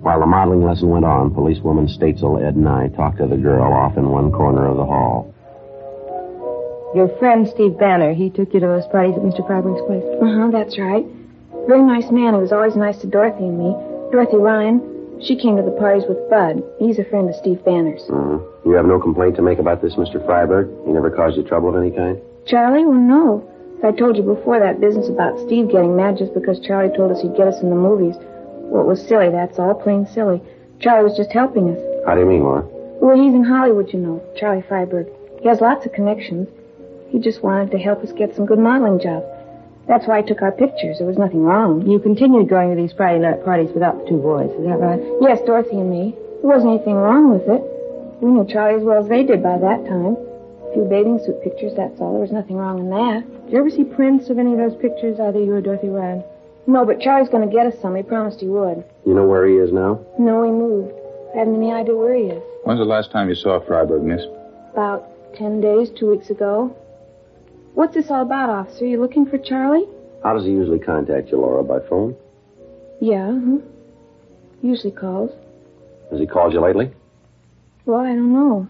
While 0.00 0.20
the 0.20 0.26
modeling 0.26 0.62
lesson 0.62 0.90
went 0.90 1.04
on, 1.04 1.34
policewoman 1.34 1.88
Statesel, 1.88 2.38
Ed, 2.38 2.54
and 2.54 2.68
I 2.68 2.86
talked 2.86 3.18
to 3.18 3.26
the 3.26 3.36
girl 3.36 3.72
off 3.72 3.96
in 3.96 4.10
one 4.10 4.30
corner 4.30 4.64
of 4.64 4.76
the 4.76 4.86
hall. 4.86 5.34
Your 6.94 7.08
friend, 7.18 7.48
Steve 7.48 7.76
Banner, 7.76 8.14
he 8.14 8.30
took 8.30 8.54
you 8.54 8.60
to 8.60 8.66
those 8.66 8.86
parties 8.86 9.16
at 9.16 9.22
Mr. 9.22 9.44
Freiberg's 9.44 9.82
place. 9.88 10.04
Uh 10.22 10.38
huh, 10.38 10.50
that's 10.52 10.78
right. 10.78 11.04
Very 11.66 11.82
nice 11.82 12.12
man. 12.12 12.34
He 12.34 12.40
was 12.40 12.52
always 12.52 12.76
nice 12.76 12.98
to 12.98 13.08
Dorothy 13.08 13.42
and 13.42 13.58
me. 13.58 13.74
Dorothy 14.12 14.36
Ryan, 14.36 14.78
she 15.22 15.36
came 15.36 15.56
to 15.56 15.62
the 15.62 15.76
parties 15.78 16.04
with 16.08 16.18
Bud. 16.30 16.62
He's 16.78 16.98
a 16.98 17.04
friend 17.04 17.28
of 17.28 17.36
Steve 17.36 17.64
Banner's. 17.64 18.02
Mm-hmm. 18.08 18.68
You 18.68 18.76
have 18.76 18.86
no 18.86 18.98
complaint 19.00 19.36
to 19.36 19.42
make 19.42 19.58
about 19.58 19.82
this, 19.82 19.94
Mr. 19.94 20.24
Freiberg? 20.26 20.68
He 20.86 20.92
never 20.92 21.10
caused 21.10 21.36
you 21.36 21.42
trouble 21.44 21.70
of 21.70 21.76
any 21.76 21.90
kind? 21.90 22.18
Charlie? 22.46 22.84
Well, 22.84 22.98
no. 22.98 23.50
As 23.78 23.84
I 23.84 23.96
told 23.96 24.16
you 24.16 24.22
before, 24.22 24.58
that 24.58 24.80
business 24.80 25.08
about 25.08 25.38
Steve 25.40 25.70
getting 25.70 25.96
mad 25.96 26.18
just 26.18 26.34
because 26.34 26.60
Charlie 26.60 26.94
told 26.96 27.12
us 27.12 27.20
he'd 27.20 27.36
get 27.36 27.48
us 27.48 27.60
in 27.60 27.70
the 27.70 27.76
movies. 27.76 28.16
Well, 28.72 28.82
it 28.82 28.86
was 28.86 29.06
silly, 29.06 29.30
that's 29.30 29.58
all. 29.58 29.74
Plain 29.74 30.06
silly. 30.06 30.40
Charlie 30.80 31.04
was 31.04 31.16
just 31.16 31.32
helping 31.32 31.70
us. 31.70 31.80
How 32.06 32.14
do 32.14 32.20
you 32.20 32.26
mean, 32.26 32.42
Laura? 32.42 32.64
Well, 33.00 33.16
he's 33.16 33.34
in 33.34 33.44
Hollywood, 33.44 33.92
you 33.92 34.00
know. 34.00 34.22
Charlie 34.36 34.62
Freiberg. 34.62 35.08
He 35.40 35.48
has 35.48 35.60
lots 35.60 35.84
of 35.84 35.92
connections. 35.92 36.48
He 37.10 37.18
just 37.18 37.42
wanted 37.42 37.70
to 37.72 37.78
help 37.78 38.02
us 38.02 38.12
get 38.12 38.34
some 38.34 38.46
good 38.46 38.58
modeling 38.58 38.98
jobs. 38.98 39.26
That's 39.86 40.06
why 40.06 40.18
I 40.18 40.22
took 40.22 40.40
our 40.42 40.52
pictures. 40.52 40.98
There 40.98 41.06
was 41.06 41.18
nothing 41.18 41.42
wrong. 41.44 41.86
You 41.86 41.98
continued 41.98 42.48
going 42.48 42.70
to 42.74 42.76
these 42.80 42.92
Friday 42.96 43.18
night 43.20 43.44
parties 43.44 43.70
without 43.74 43.98
the 44.02 44.08
two 44.08 44.16
boys, 44.18 44.50
is 44.50 44.64
that 44.64 44.80
right? 44.80 45.00
Yes, 45.20 45.40
Dorothy 45.44 45.76
and 45.76 45.90
me. 45.90 46.14
There 46.40 46.50
wasn't 46.50 46.74
anything 46.74 46.94
wrong 46.94 47.30
with 47.32 47.44
it. 47.48 47.62
We 48.20 48.30
knew 48.30 48.46
Charlie 48.48 48.80
as 48.80 48.84
well 48.84 49.02
as 49.02 49.08
they 49.08 49.22
did 49.24 49.42
by 49.42 49.58
that 49.58 49.84
time. 49.84 50.16
A 50.16 50.72
few 50.72 50.84
bathing 50.88 51.20
suit 51.24 51.42
pictures, 51.44 51.72
that's 51.76 52.00
all. 52.00 52.12
There 52.12 52.22
was 52.22 52.32
nothing 52.32 52.56
wrong 52.56 52.78
in 52.80 52.88
that. 52.90 53.24
Did 53.44 53.52
you 53.52 53.58
ever 53.58 53.70
see 53.70 53.84
prints 53.84 54.30
of 54.30 54.38
any 54.38 54.52
of 54.52 54.58
those 54.58 54.74
pictures, 54.80 55.20
either 55.20 55.38
you 55.38 55.52
or 55.52 55.60
Dorothy 55.60 55.88
Ryan? 55.88 56.24
No, 56.66 56.86
but 56.86 57.00
Charlie's 57.00 57.28
going 57.28 57.46
to 57.46 57.54
get 57.54 57.66
us 57.66 57.76
some. 57.80 57.94
He 57.94 58.02
promised 58.02 58.40
he 58.40 58.48
would. 58.48 58.82
You 59.04 59.12
know 59.14 59.26
where 59.26 59.46
he 59.46 59.56
is 59.56 59.70
now? 59.70 60.00
No, 60.18 60.42
he 60.42 60.50
moved. 60.50 60.92
I 61.34 61.38
haven't 61.40 61.56
any 61.56 61.72
idea 61.72 61.94
where 61.94 62.14
he 62.14 62.24
is. 62.32 62.42
When's 62.64 62.80
the 62.80 62.86
last 62.88 63.10
time 63.10 63.28
you 63.28 63.34
saw 63.34 63.60
Freiberg, 63.60 64.02
miss? 64.02 64.22
About 64.72 65.04
ten 65.36 65.60
days, 65.60 65.90
two 65.90 66.10
weeks 66.10 66.30
ago. 66.30 66.74
What's 67.74 67.94
this 67.94 68.06
all 68.08 68.22
about, 68.22 68.48
officer? 68.50 68.86
You 68.86 69.00
looking 69.00 69.26
for 69.26 69.36
Charlie? 69.36 69.86
How 70.22 70.34
does 70.34 70.44
he 70.44 70.50
usually 70.50 70.78
contact 70.78 71.30
you, 71.30 71.38
Laura? 71.38 71.62
By 71.64 71.80
phone? 71.88 72.16
Yeah, 73.00 73.26
huh? 73.32 73.58
Usually 74.62 74.92
calls. 74.92 75.30
Has 76.10 76.20
he 76.20 76.26
called 76.26 76.52
you 76.52 76.60
lately? 76.60 76.92
Well, 77.84 78.00
I 78.00 78.14
don't 78.14 78.32
know. 78.32 78.68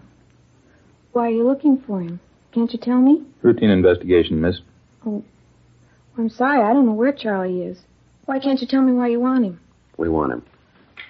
Why 1.13 1.27
are 1.27 1.31
you 1.31 1.47
looking 1.47 1.81
for 1.85 2.01
him? 2.01 2.19
Can't 2.51 2.71
you 2.73 2.79
tell 2.79 2.97
me? 2.99 3.23
Routine 3.41 3.69
investigation, 3.69 4.41
miss. 4.41 4.59
Oh. 5.05 5.23
I'm 6.17 6.29
sorry, 6.29 6.61
I 6.61 6.73
don't 6.73 6.85
know 6.85 6.93
where 6.93 7.13
Charlie 7.13 7.61
is. 7.61 7.77
Why 8.25 8.39
can't 8.39 8.59
you 8.59 8.67
tell 8.67 8.81
me 8.81 8.91
why 8.91 9.09
you 9.09 9.19
want 9.19 9.45
him? 9.45 9.59
We 9.97 10.09
want 10.09 10.33
him. 10.33 10.43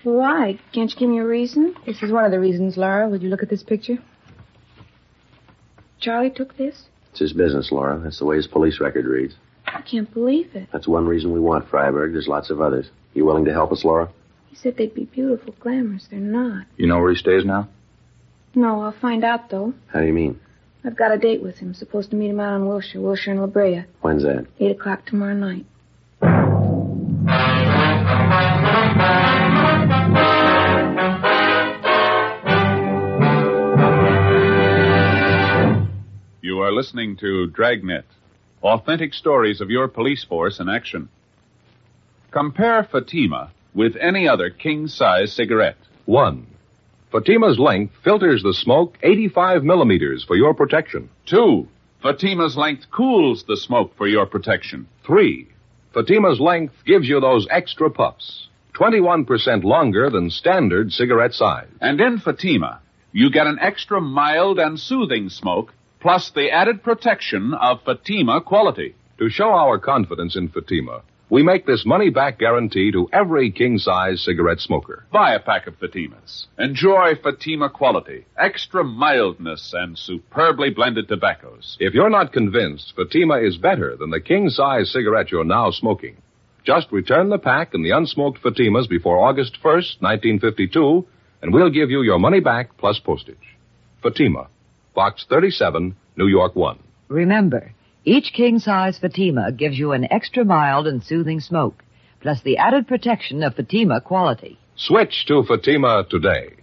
Why? 0.04 0.60
Can't 0.74 0.92
you 0.92 0.98
give 1.00 1.10
me 1.10 1.20
a 1.20 1.26
reason? 1.26 1.76
This 1.86 2.04
is 2.04 2.12
one 2.12 2.26
of 2.26 2.32
the 2.32 2.40
reasons, 2.40 2.78
Laura. 2.78 3.08
Would 3.08 3.24
you 3.24 3.30
look 3.30 3.42
at 3.42 3.50
this 3.50 3.64
picture? 3.64 3.98
Charlie 6.00 6.30
took 6.30 6.58
this? 6.58 6.84
It's 7.16 7.22
his 7.22 7.32
business, 7.32 7.72
Laura. 7.72 7.98
That's 8.04 8.20
the 8.20 8.26
way 8.26 8.36
his 8.36 8.46
police 8.46 8.82
record 8.82 9.06
reads. 9.06 9.36
I 9.66 9.82
can't 9.84 10.14
believe 10.14 10.54
it. 10.54 10.68
That's 10.74 10.86
one 10.86 11.08
reason 11.08 11.32
we 11.32 11.40
want 11.40 11.66
Freiberg. 11.70 12.12
There's 12.12 12.28
lots 12.28 12.50
of 12.50 12.60
others. 12.60 12.90
You 13.14 13.24
willing 13.24 13.46
to 13.46 13.54
help 13.54 13.72
us, 13.72 13.86
Laura? 13.86 14.10
He 14.50 14.58
said 14.58 14.76
they'd 14.76 14.94
be 14.94 15.06
beautiful, 15.06 15.56
glamorous. 15.58 16.08
They're 16.12 16.20
not. 16.20 16.66
You 16.76 16.88
know 16.88 17.00
where 17.00 17.12
he 17.12 17.16
stays 17.16 17.46
now? 17.46 17.70
No, 18.54 18.82
I'll 18.82 18.92
find 18.92 19.24
out, 19.24 19.50
though. 19.50 19.74
How 19.88 20.02
do 20.02 20.08
you 20.08 20.12
mean? 20.12 20.42
I've 20.84 20.98
got 20.98 21.14
a 21.14 21.18
date 21.18 21.42
with 21.42 21.56
him. 21.56 21.74
Supposed 21.74 22.10
to 22.10 22.18
meet 22.18 22.32
him 22.32 22.42
out 22.42 22.52
on 22.52 22.68
Wilshire, 22.68 23.00
Wilshire 23.00 23.32
and 23.32 23.40
La 23.40 23.48
Brea. 23.48 23.86
When's 24.02 24.24
that? 24.24 24.46
Eight 24.60 24.72
o'clock 24.72 25.06
tomorrow 25.06 25.36
night. 25.36 25.66
are 36.66 36.72
listening 36.72 37.16
to 37.18 37.46
Dragnet, 37.46 38.06
authentic 38.64 39.14
stories 39.14 39.62
of 39.62 39.70
your 39.70 39.88
police 39.88 40.24
force 40.24 40.60
in 40.60 40.68
action. 40.68 41.10
Compare 42.32 42.84
Fatima 42.92 43.52
with 43.76 43.96
any 44.02 44.28
other 44.28 44.50
king 44.50 44.88
size 44.88 45.32
cigarette. 45.32 45.78
One. 46.06 46.48
Fatima's 47.12 47.60
length 47.60 47.94
filters 48.04 48.42
the 48.42 48.54
smoke 48.54 48.98
85 49.04 49.64
millimeters 49.64 50.24
for 50.24 50.36
your 50.36 50.56
protection. 50.56 51.10
Two. 51.28 51.68
Fatima's 52.02 52.58
length 52.58 52.86
cools 52.90 53.44
the 53.48 53.58
smoke 53.58 53.96
for 53.96 54.08
your 54.08 54.26
protection. 54.26 54.88
Three. 55.06 55.48
Fatima's 55.94 56.40
length 56.40 56.74
gives 56.84 57.08
you 57.08 57.20
those 57.20 57.48
extra 57.52 57.92
puffs. 57.92 58.48
21% 58.74 59.64
longer 59.64 60.10
than 60.10 60.32
standard 60.32 60.92
cigarette 60.92 61.34
size. 61.34 61.68
And 61.80 62.02
in 62.02 62.18
Fatima, 62.18 62.82
you 63.12 63.30
get 63.30 63.48
an 63.48 63.60
extra 63.62 64.02
mild 64.02 64.60
and 64.60 64.80
soothing 64.80 65.30
smoke, 65.30 65.74
plus 66.06 66.30
the 66.36 66.52
added 66.52 66.84
protection 66.84 67.52
of 67.56 67.82
Fatima 67.84 68.40
quality. 68.40 68.94
To 69.18 69.28
show 69.28 69.50
our 69.50 69.80
confidence 69.80 70.36
in 70.36 70.50
Fatima, 70.50 71.02
we 71.32 71.42
make 71.42 71.66
this 71.66 71.84
money 71.84 72.12
back 72.12 72.38
guarantee 72.38 72.92
to 72.92 73.10
every 73.12 73.50
king 73.50 73.80
size 73.80 74.24
cigarette 74.24 74.60
smoker. 74.60 75.08
Buy 75.12 75.34
a 75.34 75.40
pack 75.40 75.66
of 75.66 75.80
Fatimas. 75.80 76.46
Enjoy 76.60 77.16
Fatima 77.24 77.72
quality, 77.72 78.26
extra 78.38 78.84
mildness, 78.84 79.74
and 79.74 79.98
superbly 79.98 80.70
blended 80.70 81.08
tobaccos. 81.08 81.76
If 81.80 81.96
you're 81.96 82.12
not 82.12 82.32
convinced 82.32 82.94
Fatima 82.96 83.40
is 83.40 83.58
better 83.58 83.96
than 83.96 84.12
the 84.12 84.22
king 84.22 84.50
size 84.50 84.92
cigarette 84.92 85.32
you're 85.32 85.44
now 85.44 85.72
smoking, 85.72 86.18
just 86.64 86.92
return 86.92 87.30
the 87.30 87.40
pack 87.40 87.74
and 87.74 87.84
the 87.84 87.94
unsmoked 87.94 88.44
Fatimas 88.44 88.88
before 88.88 89.28
August 89.28 89.56
1st, 89.56 90.02
1952, 90.02 91.08
and 91.42 91.52
we'll 91.52 91.72
give 91.72 91.90
you 91.90 92.04
your 92.04 92.20
money 92.20 92.42
back 92.42 92.78
plus 92.78 93.00
postage. 93.00 93.58
Fatima, 94.04 94.50
Box 94.96 95.26
37, 95.30 95.96
New 96.16 96.28
York 96.28 96.56
1. 96.56 96.80
Remember, 97.10 97.74
each 98.06 98.34
king 98.34 98.58
size 98.60 98.98
Fatima 98.98 99.52
gives 99.52 99.78
you 99.78 99.92
an 99.92 100.12
extra 100.12 100.46
mild 100.46 100.88
and 100.88 101.04
soothing 101.04 101.40
smoke, 101.40 101.84
plus 102.22 102.42
the 102.42 102.58
added 102.58 102.88
protection 102.88 103.44
of 103.44 103.56
Fatima 103.56 104.02
quality. 104.02 104.58
Switch 104.76 105.26
to 105.28 105.44
Fatima 105.44 106.06
today. 106.10 106.56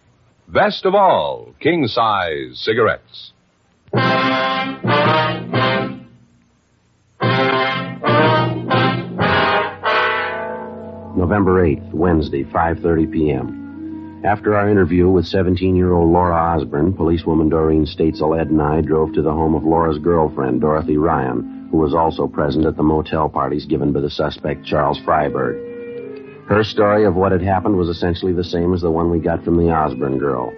Best 0.48 0.84
of 0.84 0.94
all, 0.94 1.54
king 1.60 1.86
size 1.86 2.58
cigarettes. 2.58 3.32
November 11.14 11.64
8th, 11.64 11.92
Wednesday, 11.92 12.44
5.30 12.44 13.12
p.m. 13.12 13.72
After 14.25 14.55
our 14.55 14.69
interview 14.69 15.11
with 15.11 15.25
17-year-old 15.25 16.09
Laura 16.09 16.37
Osborne, 16.37 16.93
policewoman 16.93 17.49
Doreen 17.49 17.85
Statesel, 17.85 18.41
Ed 18.41 18.50
and 18.50 18.62
I 18.62 18.81
drove 18.81 19.12
to 19.14 19.23
the 19.23 19.33
home 19.33 19.57
of 19.57 19.64
Laura's 19.64 19.99
girlfriend, 19.99 20.61
Dorothy 20.61 20.97
Ryan, 20.97 21.67
who 21.73 21.79
was 21.79 21.93
also 21.93 22.29
present 22.29 22.64
at 22.64 22.76
the 22.76 22.85
motel 22.85 23.29
parties 23.29 23.67
given 23.67 23.93
by 23.93 23.99
the 23.99 24.09
suspect, 24.09 24.64
Charles 24.64 25.00
Freiberg. 25.00 26.47
Her 26.47 26.62
story 26.62 27.05
of 27.05 27.17
what 27.17 27.33
had 27.33 27.43
happened 27.43 27.76
was 27.76 27.88
essentially 27.88 28.33
the 28.33 28.45
same 28.45 28.73
as 28.73 28.83
the 28.83 28.93
one 28.93 29.11
we 29.11 29.19
got 29.19 29.45
from 29.45 29.57
the 29.57 29.73
Osborne 29.73 30.19
girl. 30.19 30.52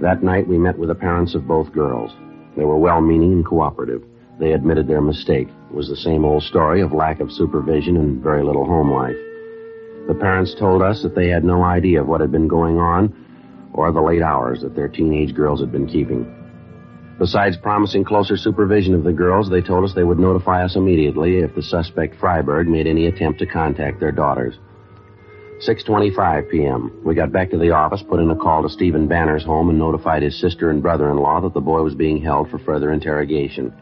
That 0.00 0.22
night, 0.22 0.48
we 0.48 0.56
met 0.56 0.78
with 0.78 0.88
the 0.88 0.94
parents 0.94 1.34
of 1.34 1.46
both 1.46 1.70
girls. 1.72 2.12
They 2.56 2.64
were 2.64 2.78
well-meaning 2.78 3.32
and 3.32 3.44
cooperative. 3.44 4.02
They 4.38 4.52
admitted 4.52 4.88
their 4.88 5.02
mistake. 5.02 5.48
It 5.68 5.76
was 5.76 5.90
the 5.90 5.96
same 5.96 6.24
old 6.24 6.44
story 6.44 6.80
of 6.80 6.94
lack 6.94 7.20
of 7.20 7.30
supervision 7.30 7.98
and 7.98 8.22
very 8.22 8.42
little 8.42 8.64
home 8.64 8.90
life. 8.90 9.16
The 10.10 10.16
parents 10.16 10.56
told 10.58 10.82
us 10.82 11.04
that 11.04 11.14
they 11.14 11.28
had 11.28 11.44
no 11.44 11.62
idea 11.62 12.00
of 12.00 12.08
what 12.08 12.20
had 12.20 12.32
been 12.32 12.48
going 12.48 12.78
on 12.78 13.14
or 13.72 13.92
the 13.92 14.00
late 14.00 14.22
hours 14.22 14.60
that 14.62 14.74
their 14.74 14.88
teenage 14.88 15.36
girls 15.36 15.60
had 15.60 15.70
been 15.70 15.86
keeping. 15.86 16.26
Besides 17.20 17.56
promising 17.56 18.02
closer 18.02 18.36
supervision 18.36 18.92
of 18.92 19.04
the 19.04 19.12
girls, 19.12 19.48
they 19.48 19.60
told 19.60 19.84
us 19.84 19.94
they 19.94 20.02
would 20.02 20.18
notify 20.18 20.64
us 20.64 20.74
immediately 20.74 21.36
if 21.36 21.54
the 21.54 21.62
suspect 21.62 22.16
Freiberg 22.18 22.66
made 22.66 22.88
any 22.88 23.06
attempt 23.06 23.38
to 23.38 23.46
contact 23.46 24.00
their 24.00 24.10
daughters. 24.10 24.58
6:25 25.60 26.50
p.m. 26.50 26.90
We 27.04 27.14
got 27.14 27.30
back 27.30 27.50
to 27.50 27.58
the 27.58 27.70
office, 27.70 28.02
put 28.02 28.18
in 28.18 28.30
a 28.30 28.36
call 28.36 28.64
to 28.64 28.68
Stephen 28.68 29.06
Banner's 29.06 29.44
home 29.44 29.68
and 29.68 29.78
notified 29.78 30.24
his 30.24 30.40
sister 30.40 30.70
and 30.70 30.82
brother-in-law 30.82 31.42
that 31.42 31.54
the 31.54 31.60
boy 31.60 31.82
was 31.82 31.94
being 31.94 32.20
held 32.20 32.50
for 32.50 32.58
further 32.58 32.90
interrogation. 32.90 33.72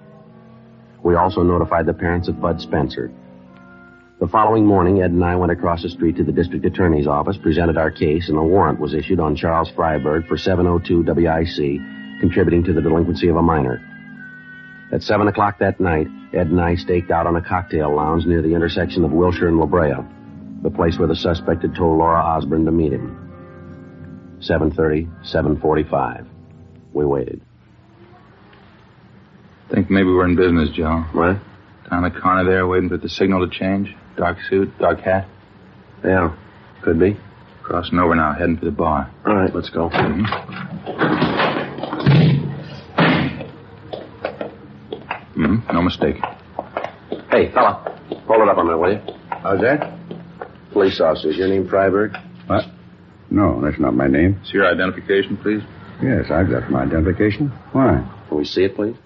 We 1.03 1.15
also 1.15 1.43
notified 1.43 1.87
the 1.87 1.95
parents 1.95 2.29
of 2.29 2.39
Bud 2.39 2.61
Spencer. 2.61 3.11
The 4.21 4.27
following 4.27 4.67
morning, 4.67 5.01
Ed 5.01 5.13
and 5.13 5.25
I 5.25 5.37
went 5.37 5.53
across 5.53 5.85
the 5.85 5.89
street 5.89 6.17
to 6.17 6.25
the 6.25 6.33
district 6.33 6.65
attorney's 6.65 7.07
office, 7.07 7.37
presented 7.37 7.77
our 7.77 7.93
case, 7.93 8.29
and 8.29 8.37
a 8.37 8.43
warrant 8.43 8.81
was 8.81 8.93
issued 8.93 9.21
on 9.21 9.37
Charles 9.37 9.71
Freiberg 9.71 10.27
for 10.27 10.37
702 10.37 11.05
WIC, 11.05 11.81
contributing 12.19 12.65
to 12.65 12.73
the 12.73 12.83
delinquency 12.83 13.29
of 13.29 13.37
a 13.37 13.43
minor. 13.43 13.81
At 14.91 15.05
7 15.05 15.29
o'clock 15.29 15.61
that 15.61 15.79
night, 15.79 16.09
Ed 16.35 16.49
and 16.49 16.61
I 16.61 16.75
staked 16.75 17.13
out 17.13 17.29
on 17.29 17.37
a 17.37 17.41
cocktail 17.41 17.95
lounge 17.95 18.27
near 18.27 18.43
the 18.43 18.55
intersection 18.55 19.05
of 19.05 19.13
Wilshire 19.13 19.47
and 19.47 19.59
La 19.61 19.67
Brea, 19.67 19.95
the 20.63 20.71
place 20.71 20.99
where 20.99 21.07
the 21.07 21.15
suspect 21.15 21.63
had 21.63 21.77
told 21.77 21.99
Laura 21.99 22.21
Osborne 22.21 22.65
to 22.65 22.73
meet 22.73 22.93
him. 22.93 24.41
7.30, 24.41 25.07
7.45. 25.33 26.27
We 26.93 27.07
waited. 27.07 27.41
Think 29.73 29.91
maybe 29.91 30.09
we're 30.09 30.27
in 30.27 30.35
business, 30.35 30.71
Joe. 30.71 31.05
What? 31.13 31.39
Down 31.89 32.03
the 32.03 32.11
corner 32.11 32.45
there, 32.45 32.67
waiting 32.67 32.89
for 32.89 32.97
the 32.97 33.09
signal 33.09 33.49
to 33.49 33.57
change. 33.57 33.95
Dark 34.19 34.39
suit, 34.51 34.77
dark 34.81 34.99
hat. 34.99 35.29
Yeah, 36.05 36.37
could 36.83 36.99
be. 36.99 37.17
Crossing 37.63 38.01
over 38.01 38.17
now, 38.17 38.35
heading 38.35 38.57
for 38.59 38.65
the 38.65 38.73
bar. 38.73 39.09
All 39.25 39.37
right, 39.37 39.55
let's 39.55 39.71
go. 39.71 39.91
Mm-hmm. 45.37 45.73
No 45.73 45.83
mistake. 45.83 46.17
Hey, 47.31 47.53
fella, 47.53 47.97
hold 48.27 48.43
it 48.43 48.49
up 48.49 48.59
a 48.59 48.65
minute, 48.65 48.79
will 48.79 48.93
you? 48.95 49.01
How's 49.31 49.61
that? 49.61 49.95
Police 50.73 51.01
officers. 51.01 51.37
Your 51.37 51.49
name 51.49 51.69
Freiberg? 51.69 52.21
What? 52.49 52.65
No, 53.31 53.61
that's 53.63 53.79
not 53.79 53.95
my 53.95 54.09
name. 54.09 54.41
It's 54.43 54.53
your 54.53 54.67
identification, 54.67 55.37
please. 55.37 55.63
Yes, 56.03 56.25
I've 56.33 56.51
got 56.51 56.69
my 56.73 56.83
identification. 56.83 57.51
Why? 57.73 58.05
Can 58.29 58.37
we 58.37 58.45
see 58.45 58.65
it, 58.65 58.75
please? 58.75 58.97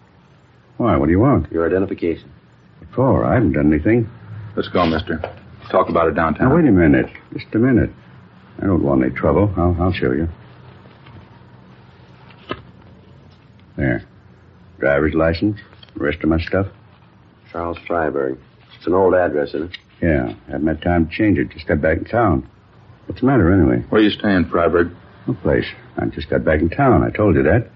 Why? 0.79 0.96
What 0.96 1.07
do 1.07 1.12
you 1.12 1.20
want? 1.20 1.53
Your 1.53 1.66
identification. 1.66 2.31
What 2.79 2.94
for? 2.94 3.25
I 3.27 3.35
haven't 3.35 3.53
done 3.53 3.70
anything. 3.72 4.09
Let's 4.56 4.68
go, 4.68 4.84
mister. 4.86 5.18
Talk 5.70 5.88
about 5.88 6.08
it 6.08 6.14
downtown. 6.14 6.48
Now, 6.50 6.56
wait 6.56 6.66
a 6.66 6.70
minute. 6.72 7.06
Just 7.32 7.46
a 7.54 7.58
minute. 7.58 7.90
I 8.60 8.66
don't 8.66 8.82
want 8.82 9.02
any 9.02 9.14
trouble. 9.14 9.52
I'll, 9.56 9.76
I'll 9.80 9.92
show 9.92 10.12
you. 10.12 10.28
There. 13.76 14.04
Driver's 14.78 15.14
license. 15.14 15.58
The 15.94 16.00
rest 16.04 16.18
of 16.22 16.28
my 16.28 16.38
stuff. 16.38 16.66
Charles 17.50 17.78
Freiberg. 17.88 18.38
It's 18.76 18.86
an 18.86 18.94
old 18.94 19.14
address, 19.14 19.48
isn't 19.48 19.72
it? 19.72 19.78
Yeah. 20.02 20.34
Haven't 20.50 20.66
had 20.66 20.82
time 20.82 21.08
to 21.08 21.12
change 21.14 21.38
it. 21.38 21.50
Just 21.50 21.66
got 21.66 21.80
back 21.80 21.98
in 21.98 22.04
town. 22.04 22.48
What's 23.06 23.20
the 23.20 23.26
matter, 23.26 23.52
anyway? 23.52 23.84
Where 23.88 24.00
are 24.00 24.04
you 24.04 24.10
staying, 24.10 24.46
Freiberg? 24.46 24.94
No 25.26 25.34
place. 25.34 25.66
I 25.96 26.06
just 26.06 26.28
got 26.28 26.44
back 26.44 26.60
in 26.60 26.68
town. 26.68 27.02
I 27.02 27.10
told 27.10 27.36
you 27.36 27.42
that. 27.44 27.70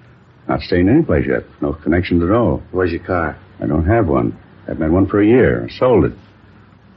Not 0.48 0.60
staying 0.60 0.88
any 0.88 1.02
place 1.02 1.26
yet. 1.26 1.44
No 1.62 1.72
connections 1.72 2.22
at 2.22 2.30
all. 2.30 2.62
Where's 2.72 2.90
your 2.92 3.04
car? 3.04 3.38
I 3.60 3.66
don't 3.66 3.86
have 3.86 4.06
one. 4.08 4.38
I've 4.68 4.78
had 4.78 4.90
one 4.90 5.06
for 5.06 5.20
a 5.20 5.26
year. 5.26 5.64
I 5.64 5.78
sold 5.78 6.04
it. 6.04 6.12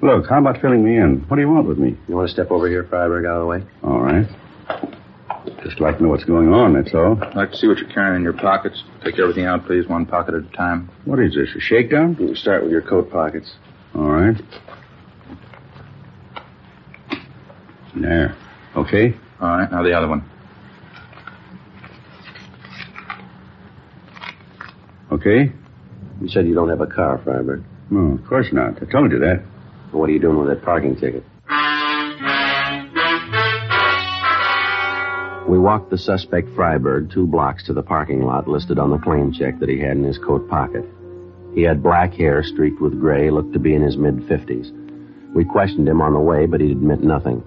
Look, 0.01 0.29
how 0.29 0.39
about 0.39 0.61
filling 0.61 0.83
me 0.83 0.97
in? 0.97 1.25
What 1.27 1.35
do 1.35 1.41
you 1.41 1.49
want 1.49 1.67
with 1.67 1.77
me? 1.77 1.97
You 2.07 2.15
want 2.15 2.29
to 2.29 2.33
step 2.33 2.51
over 2.51 2.69
here, 2.69 2.85
Freiberg, 2.85 3.27
out 3.27 3.35
of 3.35 3.41
the 3.41 3.47
way? 3.47 3.63
All 3.83 3.99
right. 3.99 4.25
Just 5.63 5.81
like 5.81 5.97
to 5.97 6.03
know 6.03 6.09
what's 6.09 6.23
going 6.23 6.53
on, 6.53 6.73
that's 6.73 6.93
all. 6.93 7.21
I'd 7.21 7.35
like 7.35 7.51
to 7.51 7.57
see 7.57 7.67
what 7.67 7.79
you're 7.79 7.89
carrying 7.89 8.17
in 8.17 8.23
your 8.23 8.33
pockets. 8.33 8.81
Take 9.03 9.19
everything 9.19 9.45
out, 9.45 9.65
please, 9.65 9.87
one 9.87 10.05
pocket 10.05 10.35
at 10.35 10.43
a 10.43 10.55
time. 10.55 10.89
What 11.03 11.19
is 11.19 11.35
this, 11.35 11.49
a 11.55 11.59
shakedown? 11.59 12.15
You 12.19 12.27
can 12.27 12.35
start 12.35 12.63
with 12.63 12.71
your 12.71 12.81
coat 12.81 13.11
pockets. 13.11 13.51
All 13.93 14.09
right. 14.09 14.41
There. 17.95 18.37
Okay? 18.77 19.15
All 19.41 19.49
right, 19.49 19.69
now 19.69 19.83
the 19.83 19.93
other 19.93 20.07
one. 20.07 20.29
Okay? 25.11 25.51
You 26.21 26.29
said 26.29 26.47
you 26.47 26.53
don't 26.53 26.69
have 26.69 26.81
a 26.81 26.87
car, 26.87 27.17
Freiberg. 27.17 27.63
No, 27.89 28.17
of 28.17 28.25
course 28.27 28.47
not. 28.53 28.81
I 28.81 28.85
told 28.85 29.11
you 29.11 29.19
that. 29.19 29.43
What 29.91 30.09
are 30.09 30.13
you 30.13 30.19
doing 30.19 30.37
with 30.37 30.49
that 30.49 30.63
parking 30.63 30.95
ticket? 30.95 31.23
We 35.49 35.57
walked 35.57 35.89
the 35.89 35.97
suspect 35.97 36.47
Freiberg 36.49 37.11
two 37.11 37.25
blocks 37.25 37.65
to 37.65 37.73
the 37.73 37.81
parking 37.81 38.21
lot 38.21 38.47
listed 38.47 38.77
on 38.77 38.91
the 38.91 38.99
claim 38.99 39.33
check 39.33 39.59
that 39.59 39.69
he 39.69 39.79
had 39.79 39.97
in 39.97 40.03
his 40.03 40.19
coat 40.19 40.47
pocket. 40.47 40.85
He 41.55 41.63
had 41.63 41.81
black 41.81 42.13
hair 42.13 42.43
streaked 42.43 42.79
with 42.79 42.99
gray, 42.99 43.31
looked 43.31 43.53
to 43.53 43.59
be 43.59 43.73
in 43.73 43.81
his 43.81 43.97
mid 43.97 44.27
fifties. 44.27 44.71
We 45.33 45.45
questioned 45.45 45.89
him 45.89 46.01
on 46.01 46.13
the 46.13 46.19
way, 46.19 46.45
but 46.45 46.61
he'd 46.61 46.71
admit 46.71 47.01
nothing. 47.01 47.43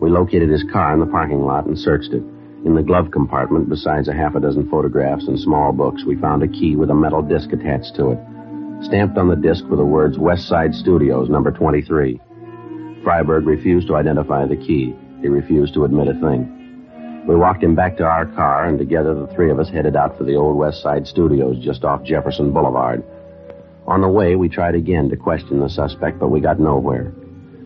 We 0.00 0.08
located 0.08 0.48
his 0.48 0.64
car 0.72 0.94
in 0.94 1.00
the 1.00 1.06
parking 1.06 1.42
lot 1.44 1.66
and 1.66 1.78
searched 1.78 2.12
it. 2.12 2.22
In 2.64 2.74
the 2.74 2.82
glove 2.82 3.10
compartment, 3.10 3.68
besides 3.68 4.08
a 4.08 4.14
half 4.14 4.34
a 4.34 4.40
dozen 4.40 4.70
photographs 4.70 5.28
and 5.28 5.38
small 5.38 5.72
books, 5.72 6.04
we 6.04 6.16
found 6.16 6.42
a 6.42 6.48
key 6.48 6.74
with 6.74 6.90
a 6.90 6.94
metal 6.94 7.20
disc 7.20 7.52
attached 7.52 7.94
to 7.96 8.12
it. 8.12 8.18
Stamped 8.82 9.16
on 9.16 9.28
the 9.28 9.36
disc 9.36 9.64
were 9.64 9.76
the 9.76 9.84
words 9.84 10.18
West 10.18 10.46
Side 10.46 10.74
Studios, 10.74 11.30
number 11.30 11.50
23. 11.50 12.20
Freiberg 13.02 13.46
refused 13.46 13.86
to 13.88 13.96
identify 13.96 14.46
the 14.46 14.56
key. 14.56 14.94
He 15.22 15.28
refused 15.28 15.72
to 15.74 15.84
admit 15.84 16.08
a 16.08 16.14
thing. 16.14 17.24
We 17.26 17.34
walked 17.34 17.64
him 17.64 17.74
back 17.74 17.96
to 17.96 18.04
our 18.04 18.26
car, 18.26 18.66
and 18.66 18.78
together 18.78 19.14
the 19.14 19.26
three 19.28 19.50
of 19.50 19.58
us 19.58 19.70
headed 19.70 19.96
out 19.96 20.16
for 20.18 20.24
the 20.24 20.36
old 20.36 20.56
West 20.56 20.82
Side 20.82 21.06
Studios 21.06 21.58
just 21.58 21.84
off 21.84 22.04
Jefferson 22.04 22.52
Boulevard. 22.52 23.02
On 23.86 24.02
the 24.02 24.08
way, 24.08 24.36
we 24.36 24.48
tried 24.48 24.74
again 24.74 25.08
to 25.08 25.16
question 25.16 25.58
the 25.58 25.68
suspect, 25.68 26.18
but 26.18 26.28
we 26.28 26.40
got 26.40 26.60
nowhere. 26.60 27.12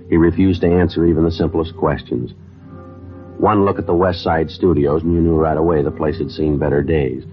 He 0.09 0.17
refused 0.17 0.61
to 0.63 0.73
answer 0.73 1.07
even 1.07 1.25
the 1.25 1.33
simplest 1.33 1.77
questions. 1.77 2.33
One 3.39 3.65
look 3.65 3.79
at 3.79 3.87
the 3.87 3.95
West 3.95 4.23
Side 4.23 4.51
Studios, 4.51 5.03
and 5.03 5.13
you 5.13 5.21
knew 5.21 5.35
right 5.35 5.57
away 5.57 5.83
the 5.83 5.91
place 5.91 6.19
had 6.19 6.31
seen 6.31 6.59
better 6.59 6.83
days. 6.83 7.25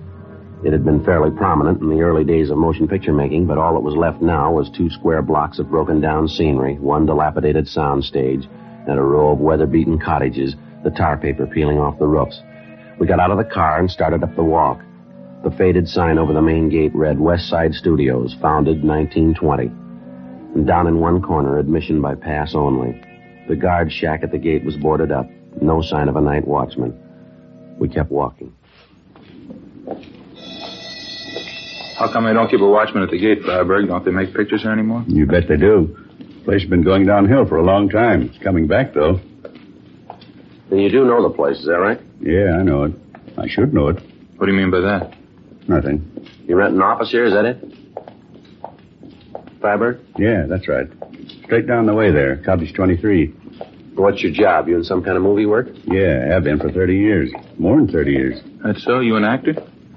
It 0.64 0.72
had 0.72 0.84
been 0.84 1.04
fairly 1.04 1.30
prominent 1.30 1.82
in 1.82 1.90
the 1.90 2.02
early 2.02 2.24
days 2.24 2.50
of 2.50 2.58
motion 2.58 2.88
picture 2.88 3.14
making, 3.14 3.46
but 3.46 3.60
all 3.60 3.76
that 3.76 3.82
was 3.82 3.96
left 3.96 4.24
now 4.24 4.52
was 4.52 4.72
two 4.72 4.90
square 4.90 5.22
blocks 5.22 5.60
of 5.60 5.70
broken 5.70 6.02
down 6.02 6.28
scenery, 6.28 6.80
one 6.80 7.06
dilapidated 7.06 7.68
sound 7.68 8.04
stage, 8.04 8.48
and 8.88 8.98
a 8.98 9.04
row 9.04 9.32
of 9.32 9.40
weather 9.40 9.68
beaten 9.68 10.00
cottages, 10.00 10.56
the 10.84 10.90
tar 10.90 11.16
paper 11.16 11.46
peeling 11.46 11.78
off 11.78 12.00
the 12.00 12.08
roofs. 12.08 12.42
We 13.00 13.06
got 13.06 13.20
out 13.20 13.30
of 13.30 13.38
the 13.38 13.44
car 13.44 13.80
and 13.80 13.90
started 13.90 14.24
up 14.24 14.36
the 14.36 14.44
walk. 14.44 14.82
The 15.44 15.52
faded 15.52 15.88
sign 15.88 16.18
over 16.18 16.34
the 16.34 16.42
main 16.42 16.70
gate 16.70 16.96
read 16.96 17.20
West 17.20 17.48
Side 17.48 17.76
Studios, 17.76 18.36
founded 18.42 18.84
1920. 18.84 19.68
And 20.56 20.66
down 20.66 20.88
in 20.88 21.00
one 21.00 21.22
corner, 21.22 21.60
admission 21.60 22.02
by 22.02 22.16
pass 22.16 22.56
only. 22.56 23.00
The 23.48 23.56
guard 23.56 23.92
shack 23.92 24.24
at 24.24 24.32
the 24.32 24.40
gate 24.40 24.66
was 24.66 24.76
boarded 24.76 25.12
up. 25.12 25.30
No 25.62 25.84
sign 25.84 26.10
of 26.10 26.16
a 26.16 26.22
night 26.22 26.48
watchman. 26.48 26.98
We 27.78 27.90
kept 27.90 28.10
walking. 28.10 28.57
How 31.98 32.12
come 32.14 32.26
they 32.26 32.34
don't 32.34 32.48
keep 32.50 32.60
a 32.62 32.68
watchman 32.70 33.02
at 33.04 33.10
the 33.10 33.18
gate, 33.20 33.42
Freiberg? 33.42 33.88
Don't 33.88 34.06
they 34.06 34.12
make 34.12 34.34
pictures 34.36 34.62
here 34.62 34.72
anymore? 34.72 35.04
You 35.08 35.26
bet 35.26 35.48
they 35.50 35.58
do. 35.58 35.98
The 36.20 36.44
Place 36.46 36.62
has 36.62 36.70
been 36.70 36.84
going 36.84 37.06
downhill 37.08 37.46
for 37.48 37.58
a 37.58 37.64
long 37.64 37.90
time. 37.90 38.22
It's 38.24 38.38
coming 38.44 38.68
back, 38.68 38.94
though. 38.94 39.20
Then 40.70 40.80
you 40.80 40.92
do 40.92 41.06
know 41.06 41.24
the 41.28 41.34
place, 41.36 41.58
is 41.58 41.66
that 41.66 41.80
right? 41.80 42.00
Yeah, 42.22 42.58
I 42.60 42.64
know 42.64 42.84
it. 42.84 42.94
I 43.38 43.48
should 43.48 43.74
know 43.74 43.88
it. 43.90 43.96
What 44.38 44.46
do 44.46 44.52
you 44.52 44.58
mean 44.58 44.70
by 44.70 44.82
that? 44.82 45.16
Nothing. 45.68 46.28
You 46.48 46.56
rent 46.56 46.76
an 46.76 46.82
office 46.82 47.10
here, 47.10 47.26
is 47.26 47.34
that 47.34 47.46
it? 47.46 47.64
Freiberg? 49.60 50.00
Yeah, 50.20 50.46
that's 50.48 50.68
right. 50.68 50.88
Straight 51.46 51.66
down 51.68 51.88
the 51.88 51.96
way 51.96 52.12
there, 52.12 52.38
Cottage 52.44 52.74
23. 52.76 53.28
What's 53.96 54.22
your 54.22 54.32
job? 54.32 54.68
You 54.68 54.78
in 54.78 54.84
some 54.84 55.04
kind 55.04 55.18
of 55.18 55.24
movie 55.24 55.48
work? 55.48 55.68
Yeah, 55.86 56.26
I 56.30 56.34
have 56.34 56.44
been 56.44 56.60
for 56.60 56.72
30 56.72 56.96
years. 56.96 57.32
More 57.58 57.78
than 57.78 57.88
30 57.88 58.12
years. 58.12 58.40
That's 58.64 58.84
so? 58.84 59.00
You 59.00 59.16
an 59.16 59.24
actor? 59.24 59.54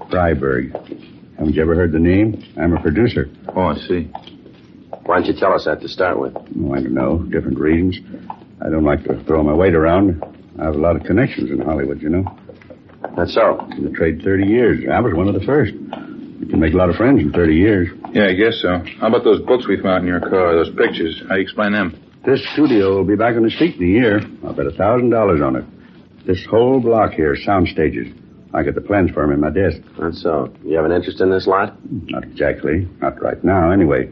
Freiberg. 0.09 1.10
Haven't 1.41 1.55
you 1.55 1.63
ever 1.63 1.73
heard 1.73 1.91
the 1.91 1.97
name? 1.97 2.53
I'm 2.55 2.77
a 2.77 2.79
producer. 2.79 3.27
Oh, 3.55 3.73
I 3.73 3.75
see. 3.75 4.03
Why 5.05 5.15
don't 5.15 5.25
you 5.25 5.33
tell 5.33 5.55
us 5.55 5.65
that 5.65 5.81
to 5.81 5.87
start 5.87 6.19
with? 6.19 6.35
Oh, 6.37 6.71
I 6.71 6.81
don't 6.81 6.93
know. 6.93 7.17
Different 7.17 7.57
reasons. 7.57 7.97
I 8.63 8.69
don't 8.69 8.83
like 8.83 9.03
to 9.05 9.23
throw 9.23 9.41
my 9.41 9.51
weight 9.55 9.73
around. 9.73 10.21
I 10.61 10.65
have 10.65 10.75
a 10.75 10.77
lot 10.77 10.95
of 10.95 11.01
connections 11.01 11.49
in 11.49 11.59
Hollywood, 11.59 11.99
you 11.99 12.09
know. 12.09 12.25
That's 13.17 13.33
so. 13.33 13.57
In 13.71 13.85
the 13.85 13.89
trade 13.89 14.21
30 14.23 14.45
years. 14.45 14.85
I 14.87 14.99
was 14.99 15.15
one 15.15 15.27
of 15.27 15.33
the 15.33 15.41
first. 15.43 15.73
You 15.73 16.45
can 16.45 16.59
make 16.59 16.75
a 16.75 16.77
lot 16.77 16.91
of 16.91 16.95
friends 16.95 17.19
in 17.19 17.31
30 17.31 17.55
years. 17.55 17.89
Yeah, 18.13 18.27
I 18.27 18.33
guess 18.33 18.61
so. 18.61 18.77
How 18.99 19.07
about 19.07 19.23
those 19.23 19.41
books 19.41 19.67
we 19.67 19.81
found 19.81 20.03
in 20.03 20.09
your 20.09 20.19
car, 20.19 20.53
those 20.53 20.69
pictures? 20.75 21.23
How 21.23 21.29
do 21.29 21.35
you 21.37 21.41
explain 21.41 21.71
them? 21.71 21.99
This 22.23 22.47
studio 22.53 22.97
will 22.97 23.03
be 23.03 23.15
back 23.15 23.35
on 23.35 23.41
the 23.41 23.49
street 23.49 23.77
in 23.77 23.83
a 23.83 23.87
year. 23.87 24.21
I'll 24.45 24.53
bet 24.53 24.67
a 24.67 24.77
thousand 24.77 25.09
dollars 25.09 25.41
on 25.41 25.55
it. 25.55 25.65
This 26.27 26.45
whole 26.45 26.79
block 26.79 27.13
here, 27.13 27.35
sound 27.35 27.67
stages. 27.69 28.13
I 28.53 28.63
got 28.63 28.75
the 28.75 28.81
plans 28.81 29.11
for 29.11 29.23
him 29.23 29.31
in 29.31 29.39
my 29.39 29.49
desk. 29.49 29.77
That's 29.99 30.21
so. 30.21 30.53
You 30.63 30.75
have 30.75 30.85
an 30.85 30.91
interest 30.91 31.21
in 31.21 31.29
this 31.31 31.47
lot? 31.47 31.75
Not 32.09 32.23
exactly. 32.23 32.87
Not 33.01 33.21
right 33.21 33.41
now, 33.43 33.71
anyway. 33.71 34.09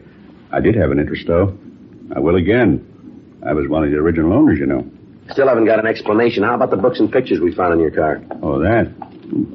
I 0.50 0.60
did 0.60 0.74
have 0.76 0.90
an 0.90 0.98
interest, 0.98 1.26
though. 1.26 1.56
I 2.14 2.20
will 2.20 2.36
again. 2.36 2.86
I 3.46 3.52
was 3.52 3.68
one 3.68 3.84
of 3.84 3.90
the 3.90 3.98
original 3.98 4.32
owners, 4.32 4.58
you 4.58 4.66
know. 4.66 4.88
Still 5.30 5.46
haven't 5.48 5.66
got 5.66 5.78
an 5.78 5.86
explanation. 5.86 6.42
How 6.42 6.54
about 6.54 6.70
the 6.70 6.76
books 6.76 6.98
and 7.00 7.12
pictures 7.12 7.38
we 7.40 7.54
found 7.54 7.74
in 7.74 7.80
your 7.80 7.90
car? 7.92 8.20
Oh, 8.42 8.58
that? 8.60 8.92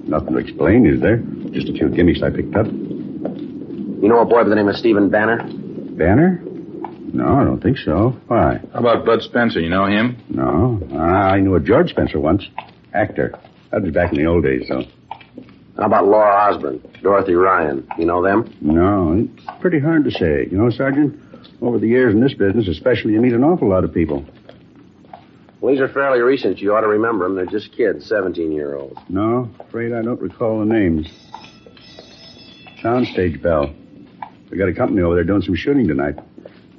Nothing 0.08 0.34
to 0.34 0.40
explain, 0.40 0.86
is 0.86 1.02
there? 1.02 1.18
Just 1.52 1.68
a 1.68 1.74
few 1.74 1.90
gimmicks 1.90 2.22
I 2.24 2.30
picked 2.30 2.56
up. 2.56 2.68
You 2.68 4.08
know 4.08 4.20
a 4.20 4.26
boy 4.26 4.44
by 4.44 4.50
the 4.50 4.56
name 4.56 4.68
of 4.70 4.76
Stephen 4.76 5.10
Banner? 5.10 5.38
Banner? 5.98 6.42
No, 7.14 7.28
I 7.28 7.44
don't 7.44 7.62
think 7.62 7.78
so. 7.80 8.16
Why? 8.28 8.60
How 8.74 8.80
about 8.80 9.06
Bud 9.06 9.22
Spencer? 9.22 9.60
You 9.60 9.70
know 9.70 9.86
him? 9.86 10.18
No. 10.30 10.80
Ah, 10.94 11.32
I 11.32 11.40
knew 11.40 11.56
a 11.56 11.60
George 11.60 11.90
Spencer 11.90 12.20
once. 12.20 12.44
Actor. 12.94 13.38
That 13.76 13.84
was 13.84 13.92
back 13.92 14.14
in 14.14 14.18
the 14.18 14.26
old 14.26 14.46
days, 14.46 14.70
though. 14.70 14.84
How 15.76 15.88
about 15.88 16.08
Laura 16.08 16.34
Osborne, 16.34 16.82
Dorothy 17.02 17.34
Ryan? 17.34 17.86
You 17.98 18.06
know 18.06 18.24
them? 18.24 18.56
No, 18.62 19.28
it's 19.28 19.60
pretty 19.60 19.80
hard 19.80 20.06
to 20.06 20.12
say. 20.12 20.48
You 20.50 20.58
know, 20.58 20.70
Sergeant, 20.70 21.20
over 21.62 21.78
the 21.78 21.88
years 21.90 22.14
in 22.14 22.22
this 22.22 22.34
business, 22.34 22.70
especially, 22.70 23.12
you 23.12 23.20
meet 23.20 23.34
an 23.34 23.44
awful 23.44 23.68
lot 23.68 23.84
of 23.84 23.94
people. 23.94 24.24
Well, 25.60 25.74
these 25.74 25.82
are 25.82 25.90
fairly 25.90 26.22
recent. 26.22 26.60
You 26.60 26.74
ought 26.74 26.82
to 26.82 26.88
remember 26.88 27.26
them. 27.26 27.36
They're 27.36 27.48
just 27.48 27.74
kids, 27.76 28.08
17 28.08 28.50
year 28.54 28.76
olds. 28.78 28.98
No, 29.10 29.52
afraid 29.60 29.92
I 29.92 30.02
don't 30.04 30.22
recall 30.22 30.60
the 30.60 30.66
names. 30.66 31.10
Soundstage 32.82 33.42
Bell. 33.42 33.76
We 34.50 34.58
got 34.58 34.70
a 34.70 34.74
company 34.74 35.02
over 35.02 35.16
there 35.16 35.26
doing 35.26 35.42
some 35.42 35.56
shooting 35.56 35.86
tonight. 35.86 36.18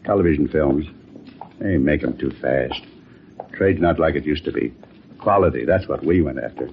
Television 0.07 0.49
films. 0.49 0.87
They 1.59 1.77
make 1.77 2.03
'em 2.03 2.17
too 2.17 2.31
fast. 2.41 2.81
Trade's 3.53 3.83
not 3.83 3.99
like 3.99 4.15
it 4.15 4.25
used 4.25 4.47
to 4.47 4.53
be. 4.53 4.73
Quality, 5.19 5.67
that's 5.67 5.87
what 5.89 6.03
we 6.03 6.23
went 6.23 6.39
after. 6.39 6.71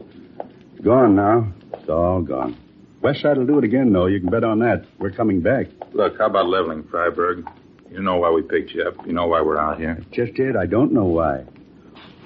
Gone 0.84 1.16
now. 1.16 1.48
It's 1.74 1.88
all 1.88 2.22
gone. 2.22 2.58
West 3.02 3.22
Side 3.22 3.38
will 3.38 3.46
do 3.46 3.58
it 3.58 3.64
again, 3.64 3.94
though. 3.94 4.08
You 4.08 4.20
can 4.20 4.30
bet 4.30 4.44
on 4.44 4.60
that. 4.60 4.86
We're 5.00 5.12
coming 5.12 5.40
back. 5.40 5.68
Look, 5.94 6.18
how 6.18 6.26
about 6.26 6.48
leveling, 6.48 6.84
Freiberg? 6.84 7.50
You 7.90 8.02
know 8.02 8.18
why 8.18 8.32
we 8.32 8.42
picked 8.42 8.72
you 8.72 8.84
up. 8.84 8.96
You 9.06 9.14
know 9.14 9.28
why 9.28 9.42
we're 9.42 9.58
out 9.58 9.80
here. 9.80 10.04
Just 10.12 10.38
it. 10.40 10.58
I 10.58 10.66
don't 10.66 10.92
know 10.92 11.06
why. 11.06 11.46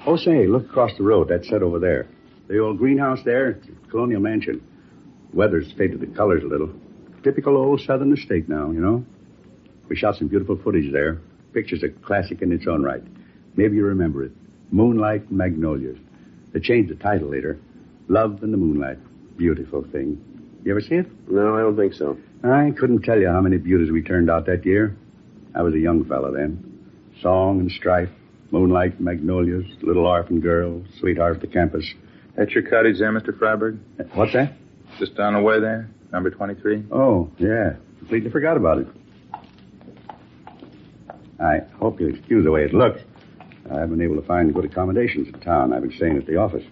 Oh, 0.06 0.16
say, 0.16 0.46
look 0.48 0.64
across 0.64 0.90
the 0.96 1.04
road. 1.04 1.28
That's 1.28 1.48
set 1.48 1.62
over 1.62 1.78
there. 1.78 2.08
The 2.48 2.58
old 2.58 2.78
greenhouse 2.78 3.20
there, 3.24 3.60
colonial 3.90 4.20
mansion. 4.20 4.60
Weather's 5.32 5.70
faded 5.76 6.00
the 6.00 6.06
colors 6.06 6.42
a 6.42 6.46
little. 6.46 6.72
Typical 7.22 7.56
old 7.56 7.80
southern 7.82 8.12
estate 8.12 8.48
now, 8.48 8.70
you 8.70 8.80
know. 8.80 9.04
We 9.88 9.94
shot 9.96 10.16
some 10.16 10.28
beautiful 10.28 10.56
footage 10.56 10.92
there. 10.92 11.20
Picture's 11.52 11.82
a 11.82 11.90
classic 11.90 12.42
in 12.42 12.50
its 12.50 12.66
own 12.66 12.82
right. 12.82 13.02
Maybe 13.56 13.76
you 13.76 13.84
remember 13.84 14.24
it. 14.24 14.32
Moonlight 14.70 15.30
Magnolias. 15.30 15.98
They 16.52 16.60
changed 16.60 16.90
the 16.90 16.96
title 16.96 17.28
later. 17.28 17.58
Love 18.08 18.42
in 18.42 18.50
the 18.50 18.56
Moonlight. 18.56 18.98
Beautiful 19.36 19.84
thing. 19.92 20.22
You 20.64 20.72
ever 20.72 20.80
see 20.80 20.96
it? 20.96 21.06
No, 21.30 21.56
I 21.56 21.60
don't 21.60 21.76
think 21.76 21.94
so. 21.94 22.18
I 22.42 22.72
couldn't 22.78 23.02
tell 23.02 23.18
you 23.18 23.28
how 23.28 23.40
many 23.40 23.58
beauties 23.58 23.90
we 23.90 24.02
turned 24.02 24.30
out 24.30 24.46
that 24.46 24.64
year. 24.64 24.96
I 25.54 25.62
was 25.62 25.74
a 25.74 25.78
young 25.78 26.04
fellow 26.04 26.32
then. 26.32 26.64
Song 27.22 27.60
and 27.60 27.70
strife, 27.70 28.08
moonlight 28.50 29.00
magnolias, 29.00 29.64
little 29.82 30.06
orphan 30.06 30.40
girl, 30.40 30.82
sweetheart 31.00 31.36
of 31.36 31.40
the 31.40 31.46
campus. 31.46 31.84
That's 32.36 32.52
your 32.52 32.62
cottage 32.62 32.98
there, 32.98 33.12
Mr. 33.12 33.36
Freiberg? 33.36 33.78
What's 34.14 34.32
that? 34.32 34.52
Just 34.98 35.16
down 35.16 35.34
the 35.34 35.40
way 35.40 35.60
there, 35.60 35.90
number 36.12 36.30
23? 36.30 36.84
Oh, 36.90 37.30
yeah. 37.38 37.74
Completely 37.98 38.30
forgot 38.30 38.56
about 38.56 38.78
it. 38.78 38.86
I 41.40 41.58
hope 41.78 42.00
you'll 42.00 42.14
excuse 42.14 42.44
the 42.44 42.50
way 42.50 42.64
it 42.64 42.72
looks. 42.72 43.00
I 43.70 43.74
haven't 43.80 43.98
been 43.98 44.02
able 44.02 44.20
to 44.20 44.26
find 44.26 44.52
good 44.54 44.64
accommodations 44.64 45.28
in 45.28 45.40
town. 45.40 45.72
I've 45.72 45.82
been 45.82 45.92
staying 45.92 46.16
at 46.16 46.26
the 46.26 46.36
office. 46.36 46.64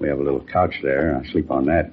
We 0.00 0.08
have 0.08 0.18
a 0.18 0.22
little 0.22 0.40
couch 0.40 0.76
there. 0.82 1.14
I 1.16 1.30
sleep 1.30 1.50
on 1.50 1.66
that. 1.66 1.92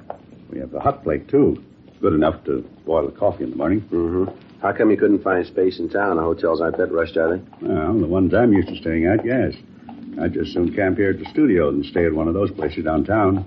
We 0.49 0.59
have 0.59 0.73
a 0.73 0.79
hot 0.79 1.03
plate, 1.03 1.27
too. 1.27 1.63
Good 2.01 2.13
enough 2.13 2.43
to 2.45 2.61
boil 2.85 3.05
the 3.05 3.11
coffee 3.11 3.43
in 3.43 3.51
the 3.51 3.55
morning. 3.57 3.81
Mm-hmm. 3.81 4.61
How 4.61 4.71
come 4.71 4.89
you 4.89 4.97
couldn't 4.97 5.23
find 5.23 5.45
space 5.45 5.77
in 5.77 5.89
town? 5.89 6.15
The 6.15 6.23
hotels 6.23 6.61
aren't 6.61 6.77
that 6.77 6.91
rushed, 6.91 7.17
are 7.17 7.37
they? 7.37 7.43
Well, 7.61 7.99
the 7.99 8.07
ones 8.07 8.33
I'm 8.33 8.53
used 8.53 8.69
to 8.69 8.77
staying 8.77 9.05
at, 9.05 9.25
yes. 9.25 9.53
I'd 10.19 10.33
just 10.33 10.53
soon 10.53 10.73
camp 10.73 10.97
here 10.97 11.11
at 11.11 11.19
the 11.19 11.25
studio 11.25 11.69
than 11.69 11.83
stay 11.83 12.05
at 12.05 12.13
one 12.13 12.27
of 12.27 12.33
those 12.33 12.49
places 12.51 12.85
downtown. 12.85 13.45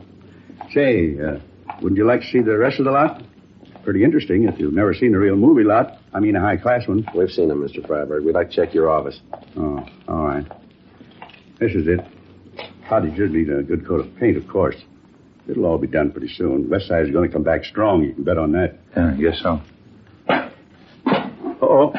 Say, 0.73 1.19
uh, 1.19 1.39
wouldn't 1.81 1.97
you 1.97 2.07
like 2.07 2.21
to 2.21 2.27
see 2.27 2.41
the 2.41 2.57
rest 2.57 2.79
of 2.79 2.85
the 2.85 2.93
lot? 2.93 3.23
Pretty 3.83 4.05
interesting 4.05 4.45
if 4.45 4.59
you've 4.61 4.75
never 4.75 4.95
seen 4.95 5.15
a 5.15 5.19
real 5.19 5.37
movie 5.37 5.65
lot. 5.65 5.99
I 6.13 6.21
mean, 6.21 6.37
a 6.37 6.41
high 6.41 6.59
class 6.59 6.87
one. 6.87 7.09
We've 7.15 7.31
seen 7.31 7.49
them, 7.49 7.67
Mr. 7.67 7.85
Freiberg. 7.85 8.25
We'd 8.25 8.35
like 8.35 8.51
to 8.51 8.57
check 8.57 8.75
your 8.75 8.91
office. 8.91 9.21
Oh, 9.57 9.85
all 10.07 10.27
right. 10.27 10.47
This 11.59 11.73
is 11.73 11.89
it. 11.89 12.01
Cottage 12.91 13.17
should 13.17 13.31
need 13.31 13.49
a 13.49 13.63
good 13.63 13.87
coat 13.87 14.01
of 14.01 14.17
paint, 14.17 14.37
of 14.37 14.49
course. 14.49 14.75
It'll 15.49 15.65
all 15.65 15.79
be 15.79 15.87
done 15.87 16.11
pretty 16.11 16.27
soon. 16.27 16.69
West 16.69 16.89
Side 16.89 17.05
is 17.05 17.13
going 17.13 17.29
to 17.31 17.33
come 17.33 17.45
back 17.45 17.65
strong. 17.65 18.03
You 18.03 18.15
can 18.15 18.25
bet 18.25 18.37
on 18.37 18.51
that. 18.51 18.81
Yeah, 18.97 19.13
I 19.13 19.15
guess 19.15 19.41
so. 19.41 19.61
Uh-oh. 21.07 21.93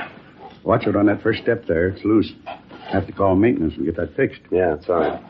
Watch 0.66 0.88
it 0.88 0.98
on 0.98 1.06
that 1.06 1.24
first 1.24 1.42
step 1.44 1.66
there. 1.66 1.88
It's 1.88 2.04
loose. 2.04 2.34
Have 2.92 3.08
to 3.08 3.14
call 3.14 3.38
maintenance 3.38 3.74
and 3.78 3.86
get 3.86 3.96
that 3.96 4.18
fixed. 4.18 4.42
Yeah, 4.52 4.74
it's 4.76 4.90
all 4.90 5.00
right. 5.00 5.22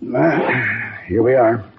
Well, 0.00 0.40
here 1.06 1.22
we 1.22 1.34
are. 1.34 1.70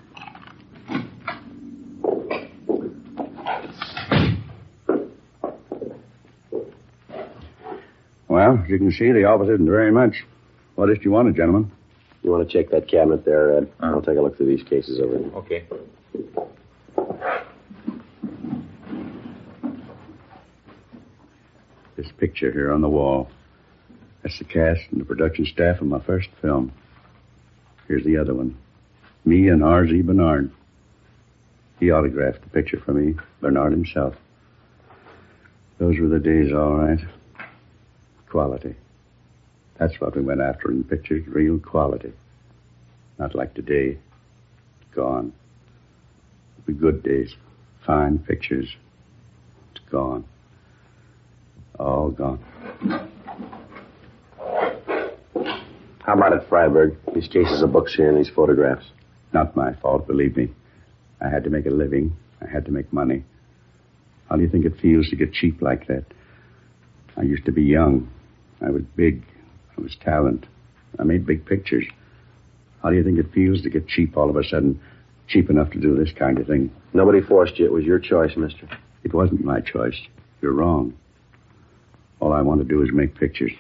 Well, 8.47 8.63
as 8.63 8.69
you 8.69 8.77
can 8.77 8.91
see, 8.93 9.11
the 9.11 9.25
office 9.25 9.49
isn't 9.49 9.69
very 9.69 9.91
much. 9.91 10.23
What 10.75 10.89
is 10.89 10.99
it 10.99 11.03
you 11.03 11.11
wanted, 11.11 11.35
gentlemen? 11.35 11.69
You 12.23 12.31
want 12.31 12.47
to 12.47 12.57
check 12.57 12.71
that 12.71 12.87
cabinet 12.87 13.25
there, 13.25 13.57
Ed? 13.57 13.63
Uh-huh. 13.79 13.95
I'll 13.95 14.01
take 14.01 14.17
a 14.17 14.21
look 14.21 14.37
through 14.37 14.55
these 14.55 14.65
cases 14.65 15.01
over 15.01 15.17
here. 15.17 15.31
Okay. 15.35 15.65
This 21.97 22.07
picture 22.17 22.51
here 22.53 22.71
on 22.71 22.81
the 22.81 22.87
wall. 22.87 23.29
That's 24.23 24.37
the 24.39 24.45
cast 24.45 24.81
and 24.91 25.01
the 25.01 25.05
production 25.05 25.45
staff 25.45 25.81
of 25.81 25.87
my 25.87 25.99
first 25.99 26.29
film. 26.41 26.71
Here's 27.89 28.05
the 28.05 28.17
other 28.17 28.33
one. 28.33 28.57
Me 29.25 29.49
and 29.49 29.61
R.Z. 29.61 30.03
Bernard. 30.03 30.51
He 31.81 31.91
autographed 31.91 32.43
the 32.43 32.49
picture 32.49 32.79
for 32.79 32.93
me, 32.93 33.15
Bernard 33.41 33.73
himself. 33.73 34.15
Those 35.79 35.99
were 35.99 36.07
the 36.07 36.19
days, 36.19 36.53
all 36.53 36.75
right. 36.75 36.99
Quality. 38.29 38.75
That's 39.79 39.99
what 39.99 40.15
we 40.15 40.21
went 40.21 40.41
after 40.41 40.71
in 40.71 40.83
pictures, 40.83 41.25
real 41.27 41.59
quality. 41.59 42.11
Not 43.19 43.35
like 43.35 43.53
today. 43.53 43.97
Gone. 44.95 45.33
The 46.65 46.73
good 46.73 47.03
days. 47.03 47.35
Fine 47.85 48.19
pictures. 48.19 48.75
It's 49.71 49.83
gone. 49.89 50.25
All 51.79 52.09
gone. 52.09 52.39
How 55.99 56.13
about 56.13 56.33
it, 56.33 56.49
Freiberg? 56.49 56.95
These 57.13 57.27
cases 57.27 57.61
of 57.61 57.71
books 57.71 57.93
here 57.93 58.09
and 58.09 58.17
these 58.17 58.33
photographs. 58.33 58.85
Not 59.33 59.55
my 59.55 59.73
fault, 59.73 60.07
believe 60.07 60.35
me. 60.37 60.49
I 61.21 61.29
had 61.29 61.43
to 61.43 61.49
make 61.49 61.65
a 61.65 61.69
living. 61.69 62.15
I 62.41 62.49
had 62.49 62.65
to 62.65 62.71
make 62.71 62.91
money. 62.91 63.23
How 64.29 64.35
do 64.35 64.41
you 64.41 64.49
think 64.49 64.65
it 64.65 64.79
feels 64.81 65.09
to 65.09 65.15
get 65.15 65.33
cheap 65.33 65.61
like 65.61 65.87
that? 65.87 66.05
I 67.15 67.23
used 67.23 67.45
to 67.45 67.51
be 67.51 67.63
young. 67.63 68.09
I 68.61 68.69
was 68.69 68.83
big. 68.95 69.23
I 69.77 69.81
was 69.81 69.95
talent. 70.03 70.45
I 70.99 71.03
made 71.03 71.25
big 71.25 71.45
pictures. 71.45 71.85
How 72.81 72.89
do 72.89 72.95
you 72.95 73.03
think 73.03 73.19
it 73.19 73.33
feels 73.33 73.61
to 73.61 73.69
get 73.69 73.87
cheap 73.87 74.17
all 74.17 74.29
of 74.29 74.35
a 74.35 74.43
sudden? 74.43 74.79
Cheap 75.27 75.49
enough 75.49 75.71
to 75.71 75.79
do 75.79 75.95
this 75.95 76.13
kind 76.17 76.39
of 76.39 76.47
thing. 76.47 76.71
Nobody 76.93 77.21
forced 77.21 77.59
you. 77.59 77.65
It 77.65 77.73
was 77.73 77.83
your 77.83 77.99
choice, 77.99 78.35
mister. 78.37 78.67
It 79.03 79.13
wasn't 79.13 79.43
my 79.43 79.59
choice. 79.59 79.99
You're 80.41 80.53
wrong. 80.53 80.93
All 82.19 82.33
I 82.33 82.41
want 82.41 82.61
to 82.61 82.67
do 82.67 82.81
is 82.81 82.89
make 82.91 83.15
pictures. 83.15 83.51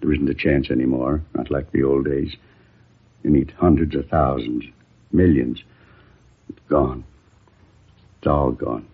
There 0.00 0.12
isn't 0.12 0.28
a 0.28 0.34
chance 0.34 0.70
anymore, 0.70 1.22
not 1.34 1.50
like 1.50 1.72
the 1.72 1.84
old 1.84 2.06
days. 2.06 2.34
You 3.22 3.30
need 3.30 3.52
hundreds 3.56 3.94
of 3.94 4.08
thousands, 4.08 4.64
millions. 5.12 5.62
It's 6.48 6.60
gone. 6.68 7.04
It's 8.18 8.26
all 8.26 8.50
gone. 8.50 8.86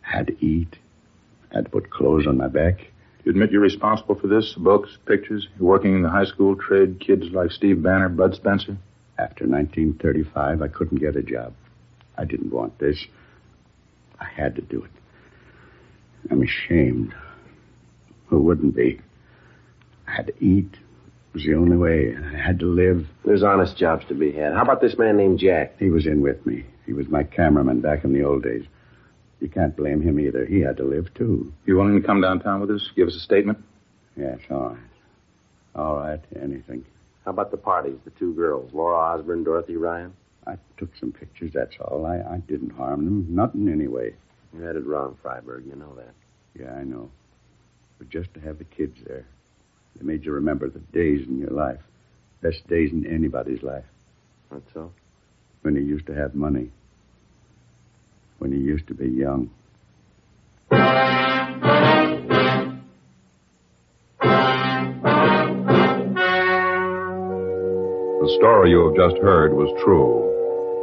Had 0.00 0.28
to 0.28 0.44
eat. 0.44 0.76
Had 1.52 1.64
to 1.64 1.70
put 1.70 1.90
clothes 1.90 2.26
on 2.26 2.36
my 2.36 2.48
back. 2.48 2.89
You 3.24 3.30
admit 3.30 3.50
you're 3.50 3.60
responsible 3.60 4.14
for 4.14 4.26
this? 4.28 4.54
Books, 4.54 4.96
pictures? 5.06 5.46
You're 5.58 5.68
working 5.68 5.94
in 5.94 6.02
the 6.02 6.10
high 6.10 6.24
school 6.24 6.56
trade, 6.56 7.00
kids 7.00 7.26
like 7.32 7.50
Steve 7.50 7.82
Banner, 7.82 8.08
Bud 8.08 8.34
Spencer? 8.34 8.78
After 9.18 9.46
1935, 9.46 10.62
I 10.62 10.68
couldn't 10.68 10.98
get 10.98 11.16
a 11.16 11.22
job. 11.22 11.52
I 12.16 12.24
didn't 12.24 12.50
want 12.50 12.78
this. 12.78 13.04
I 14.18 14.24
had 14.24 14.56
to 14.56 14.62
do 14.62 14.84
it. 14.84 14.90
I'm 16.30 16.42
ashamed. 16.42 17.14
Who 18.28 18.40
wouldn't 18.40 18.74
be? 18.74 19.00
I 20.06 20.12
had 20.12 20.26
to 20.28 20.44
eat. 20.44 20.72
It 20.72 21.34
was 21.34 21.44
the 21.44 21.54
only 21.54 21.76
way. 21.76 22.16
I 22.16 22.36
had 22.36 22.58
to 22.60 22.66
live. 22.66 23.06
There's 23.24 23.42
honest 23.42 23.76
jobs 23.76 24.06
to 24.08 24.14
be 24.14 24.32
had. 24.32 24.54
How 24.54 24.62
about 24.62 24.80
this 24.80 24.96
man 24.96 25.16
named 25.16 25.38
Jack? 25.38 25.78
He 25.78 25.90
was 25.90 26.06
in 26.06 26.22
with 26.22 26.44
me. 26.46 26.64
He 26.86 26.92
was 26.94 27.08
my 27.08 27.22
cameraman 27.22 27.80
back 27.80 28.04
in 28.04 28.12
the 28.12 28.24
old 28.24 28.42
days. 28.42 28.64
You 29.40 29.48
can't 29.48 29.76
blame 29.76 30.02
him 30.02 30.20
either. 30.20 30.44
He 30.44 30.60
had 30.60 30.76
to 30.76 30.84
live, 30.84 31.12
too. 31.14 31.52
You 31.64 31.76
willing 31.76 32.00
to 32.00 32.06
come 32.06 32.20
downtown 32.20 32.60
with 32.60 32.70
us? 32.70 32.90
Give 32.94 33.08
us 33.08 33.16
a 33.16 33.20
statement? 33.20 33.58
Yes, 34.16 34.38
all 34.50 34.70
right. 34.70 34.78
All 35.74 35.96
right, 35.96 36.20
anything. 36.40 36.84
How 37.24 37.30
about 37.30 37.50
the 37.50 37.56
parties, 37.56 37.98
the 38.04 38.10
two 38.10 38.34
girls, 38.34 38.72
Laura 38.72 38.96
Osborne, 38.96 39.44
Dorothy 39.44 39.76
Ryan? 39.76 40.12
I 40.46 40.56
took 40.76 40.94
some 40.96 41.12
pictures, 41.12 41.52
that's 41.54 41.76
all. 41.80 42.06
I, 42.06 42.16
I 42.34 42.38
didn't 42.48 42.70
harm 42.70 43.04
them. 43.04 43.26
Nothing 43.30 43.68
anyway. 43.68 44.14
You 44.54 44.62
had 44.62 44.76
it 44.76 44.86
wrong, 44.86 45.16
Freiberg. 45.22 45.66
You 45.66 45.76
know 45.76 45.94
that. 45.96 46.14
Yeah, 46.58 46.72
I 46.74 46.82
know. 46.82 47.10
But 47.98 48.08
just 48.10 48.32
to 48.34 48.40
have 48.40 48.58
the 48.58 48.64
kids 48.64 48.98
there, 49.06 49.26
they 49.96 50.04
made 50.04 50.24
you 50.24 50.32
remember 50.32 50.68
the 50.68 50.80
days 50.80 51.26
in 51.26 51.38
your 51.38 51.50
life. 51.50 51.80
Best 52.40 52.66
days 52.68 52.90
in 52.90 53.06
anybody's 53.06 53.62
life. 53.62 53.84
That's 54.50 54.72
so? 54.72 54.92
When 55.62 55.76
you 55.76 55.82
used 55.82 56.06
to 56.06 56.14
have 56.14 56.34
money. 56.34 56.70
When 58.40 58.52
you 58.52 58.58
used 58.58 58.86
to 58.88 58.94
be 58.94 59.06
young. 59.06 59.50
The 60.70 60.78
story 68.38 68.70
you 68.70 68.86
have 68.86 68.96
just 68.96 69.22
heard 69.22 69.52
was 69.52 69.68
true. 69.84 70.26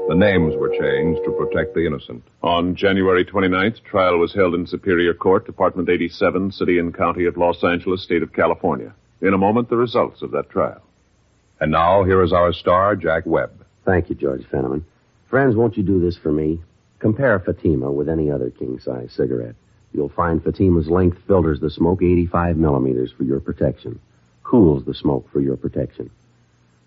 The 0.07 0.13
names 0.13 0.53
were 0.55 0.69
changed 0.69 1.21
to 1.25 1.31
protect 1.31 1.73
the 1.73 1.87
innocent. 1.87 2.23
On 2.43 2.75
January 2.75 3.25
29th, 3.25 3.83
trial 3.83 4.19
was 4.19 4.35
held 4.35 4.53
in 4.53 4.67
Superior 4.67 5.15
Court, 5.15 5.47
Department 5.47 5.89
87, 5.89 6.51
City 6.51 6.77
and 6.77 6.95
County 6.95 7.25
of 7.25 7.37
Los 7.37 7.63
Angeles, 7.63 8.03
State 8.03 8.21
of 8.21 8.33
California. 8.33 8.93
In 9.21 9.33
a 9.33 9.37
moment, 9.39 9.69
the 9.69 9.77
results 9.77 10.21
of 10.21 10.29
that 10.29 10.51
trial. 10.51 10.83
And 11.59 11.71
now, 11.71 12.03
here 12.03 12.21
is 12.21 12.31
our 12.31 12.53
star, 12.53 12.95
Jack 12.95 13.25
Webb. 13.25 13.65
Thank 13.83 14.09
you, 14.09 14.15
George 14.15 14.43
Fenneman. 14.43 14.83
Friends, 15.27 15.55
won't 15.55 15.75
you 15.75 15.81
do 15.81 15.99
this 15.99 16.15
for 16.21 16.31
me? 16.31 16.61
Compare 16.99 17.39
Fatima 17.39 17.91
with 17.91 18.09
any 18.09 18.31
other 18.31 18.49
king 18.49 18.79
size 18.79 19.11
cigarette. 19.15 19.55
You'll 19.93 20.09
find 20.09 20.43
Fatima's 20.43 20.87
length 20.87 21.19
filters 21.27 21.59
the 21.59 21.69
smoke 21.69 22.01
85 22.01 22.57
millimeters 22.57 23.11
for 23.11 23.23
your 23.23 23.39
protection, 23.39 23.99
cools 24.43 24.83
the 24.85 24.93
smoke 24.93 25.29
for 25.31 25.39
your 25.39 25.57
protection. 25.57 26.09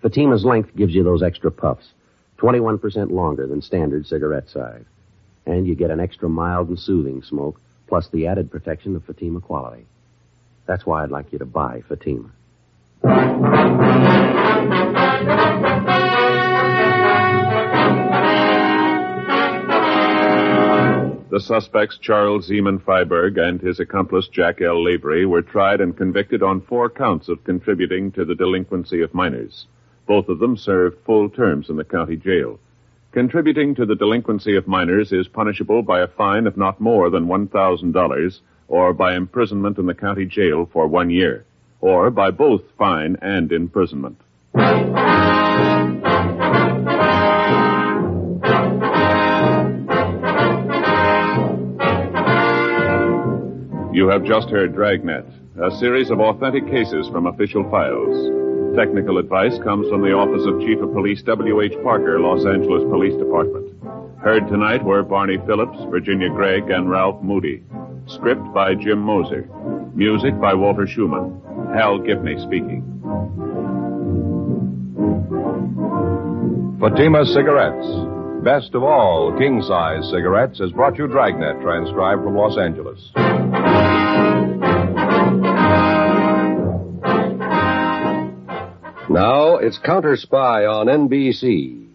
Fatima's 0.03 0.45
length 0.45 0.75
gives 0.75 0.95
you 0.95 1.05
those 1.05 1.23
extra 1.23 1.51
puffs, 1.51 1.93
21% 2.39 3.11
longer 3.11 3.47
than 3.47 3.63
standard 3.63 4.07
cigarette 4.07 4.49
size. 4.49 4.85
And 5.47 5.67
you 5.67 5.75
get 5.75 5.91
an 5.91 6.01
extra 6.01 6.29
mild 6.29 6.69
and 6.69 6.79
soothing 6.79 7.23
smoke, 7.23 7.61
plus 7.87 8.09
the 8.09 8.27
added 8.27 8.51
protection 8.51 8.97
of 8.97 9.05
Fatima 9.05 9.41
quality. 9.41 9.87
That's 10.67 10.87
why 10.87 11.03
I'd 11.03 11.11
like 11.11 11.33
you 11.33 11.39
to 11.39 11.47
buy 11.47 11.83
Fatima. 11.89 12.31
The 21.31 21.39
suspects, 21.39 21.97
Charles 21.97 22.49
Zeman 22.49 22.83
Freiberg 22.83 23.39
and 23.39 23.61
his 23.61 23.79
accomplice, 23.79 24.27
Jack 24.27 24.61
L. 24.61 24.83
Lavery, 24.83 25.25
were 25.27 25.43
tried 25.43 25.81
and 25.81 25.97
convicted 25.97 26.43
on 26.43 26.61
four 26.61 26.91
counts 26.91 27.29
of 27.29 27.45
contributing 27.45 28.11
to 28.13 28.25
the 28.25 28.35
delinquency 28.35 29.01
of 29.01 29.15
minors. 29.15 29.67
Both 30.09 30.29
of 30.29 30.41
them 30.41 30.57
served 30.57 30.99
full 31.07 31.31
terms 31.31 31.71
in 31.71 31.77
the 31.77 31.85
county 31.85 32.17
jail. 32.17 32.59
Contributing 33.13 33.77
to 33.77 33.87
the 33.87 33.95
delinquency 33.95 34.57
of 34.57 34.67
minors 34.67 35.13
is 35.13 35.29
punishable 35.29 35.83
by 35.83 36.01
a 36.01 36.09
fine 36.09 36.49
of 36.49 36.57
not 36.57 36.81
more 36.81 37.11
than 37.11 37.27
$1,000 37.27 38.41
or 38.67 38.93
by 38.93 39.15
imprisonment 39.15 39.79
in 39.79 39.87
the 39.87 39.95
county 39.95 40.27
jail 40.27 40.69
for 40.73 40.89
one 40.89 41.11
year, 41.11 41.45
or 41.81 42.11
by 42.11 42.33
both 42.33 42.63
fine 42.77 43.17
and 43.23 43.53
imprisonment. 43.53 44.21
You 53.93 54.09
have 54.09 54.25
just 54.25 54.49
heard 54.51 54.73
Dragnet, 54.73 55.27
a 55.61 55.77
series 55.79 56.11
of 56.11 56.21
authentic 56.21 56.65
cases 56.69 57.09
from 57.09 57.27
official 57.27 57.69
files. 57.71 58.77
Technical 58.77 59.19
advice 59.19 59.59
comes 59.65 59.89
from 59.91 60.03
the 60.03 60.13
Office 60.13 60.47
of 60.47 60.61
Chief 60.61 60.79
of 60.79 60.93
Police 60.93 61.23
W.H. 61.23 61.75
Parker, 61.83 62.21
Los 62.21 62.47
Angeles 62.47 62.85
Police 62.85 63.17
Department. 63.19 63.75
Heard 64.23 64.47
tonight 64.47 64.85
were 64.85 65.03
Barney 65.03 65.39
Phillips, 65.45 65.79
Virginia 65.91 66.29
Gregg, 66.29 66.71
and 66.71 66.89
Ralph 66.89 67.21
Moody. 67.21 67.65
Script 68.07 68.43
by 68.55 68.77
Jim 68.77 69.01
Moser. 69.01 69.49
Music 69.93 70.41
by 70.41 70.55
Walter 70.55 70.87
Schumann. 70.87 71.41
Hal 71.75 71.99
Gibney 71.99 72.39
speaking. 72.39 72.87
Fatima 76.79 77.27
Cigarettes. 77.27 78.10
Best 78.43 78.75
of 78.75 78.83
all 78.83 79.37
king 79.39 79.61
size 79.61 80.03
cigarettes 80.11 80.61
has 80.61 80.73
brought 80.73 80.97
you 80.97 81.07
Dragnet, 81.07 81.61
transcribed 81.61 82.23
from 82.23 82.37
Los 82.37 82.57
Angeles. 82.57 83.11
Now 89.11 89.57
it's 89.57 89.77
Counter 89.85 90.17
Spy 90.17 90.65
on 90.65 90.87
NBC. 90.87 91.90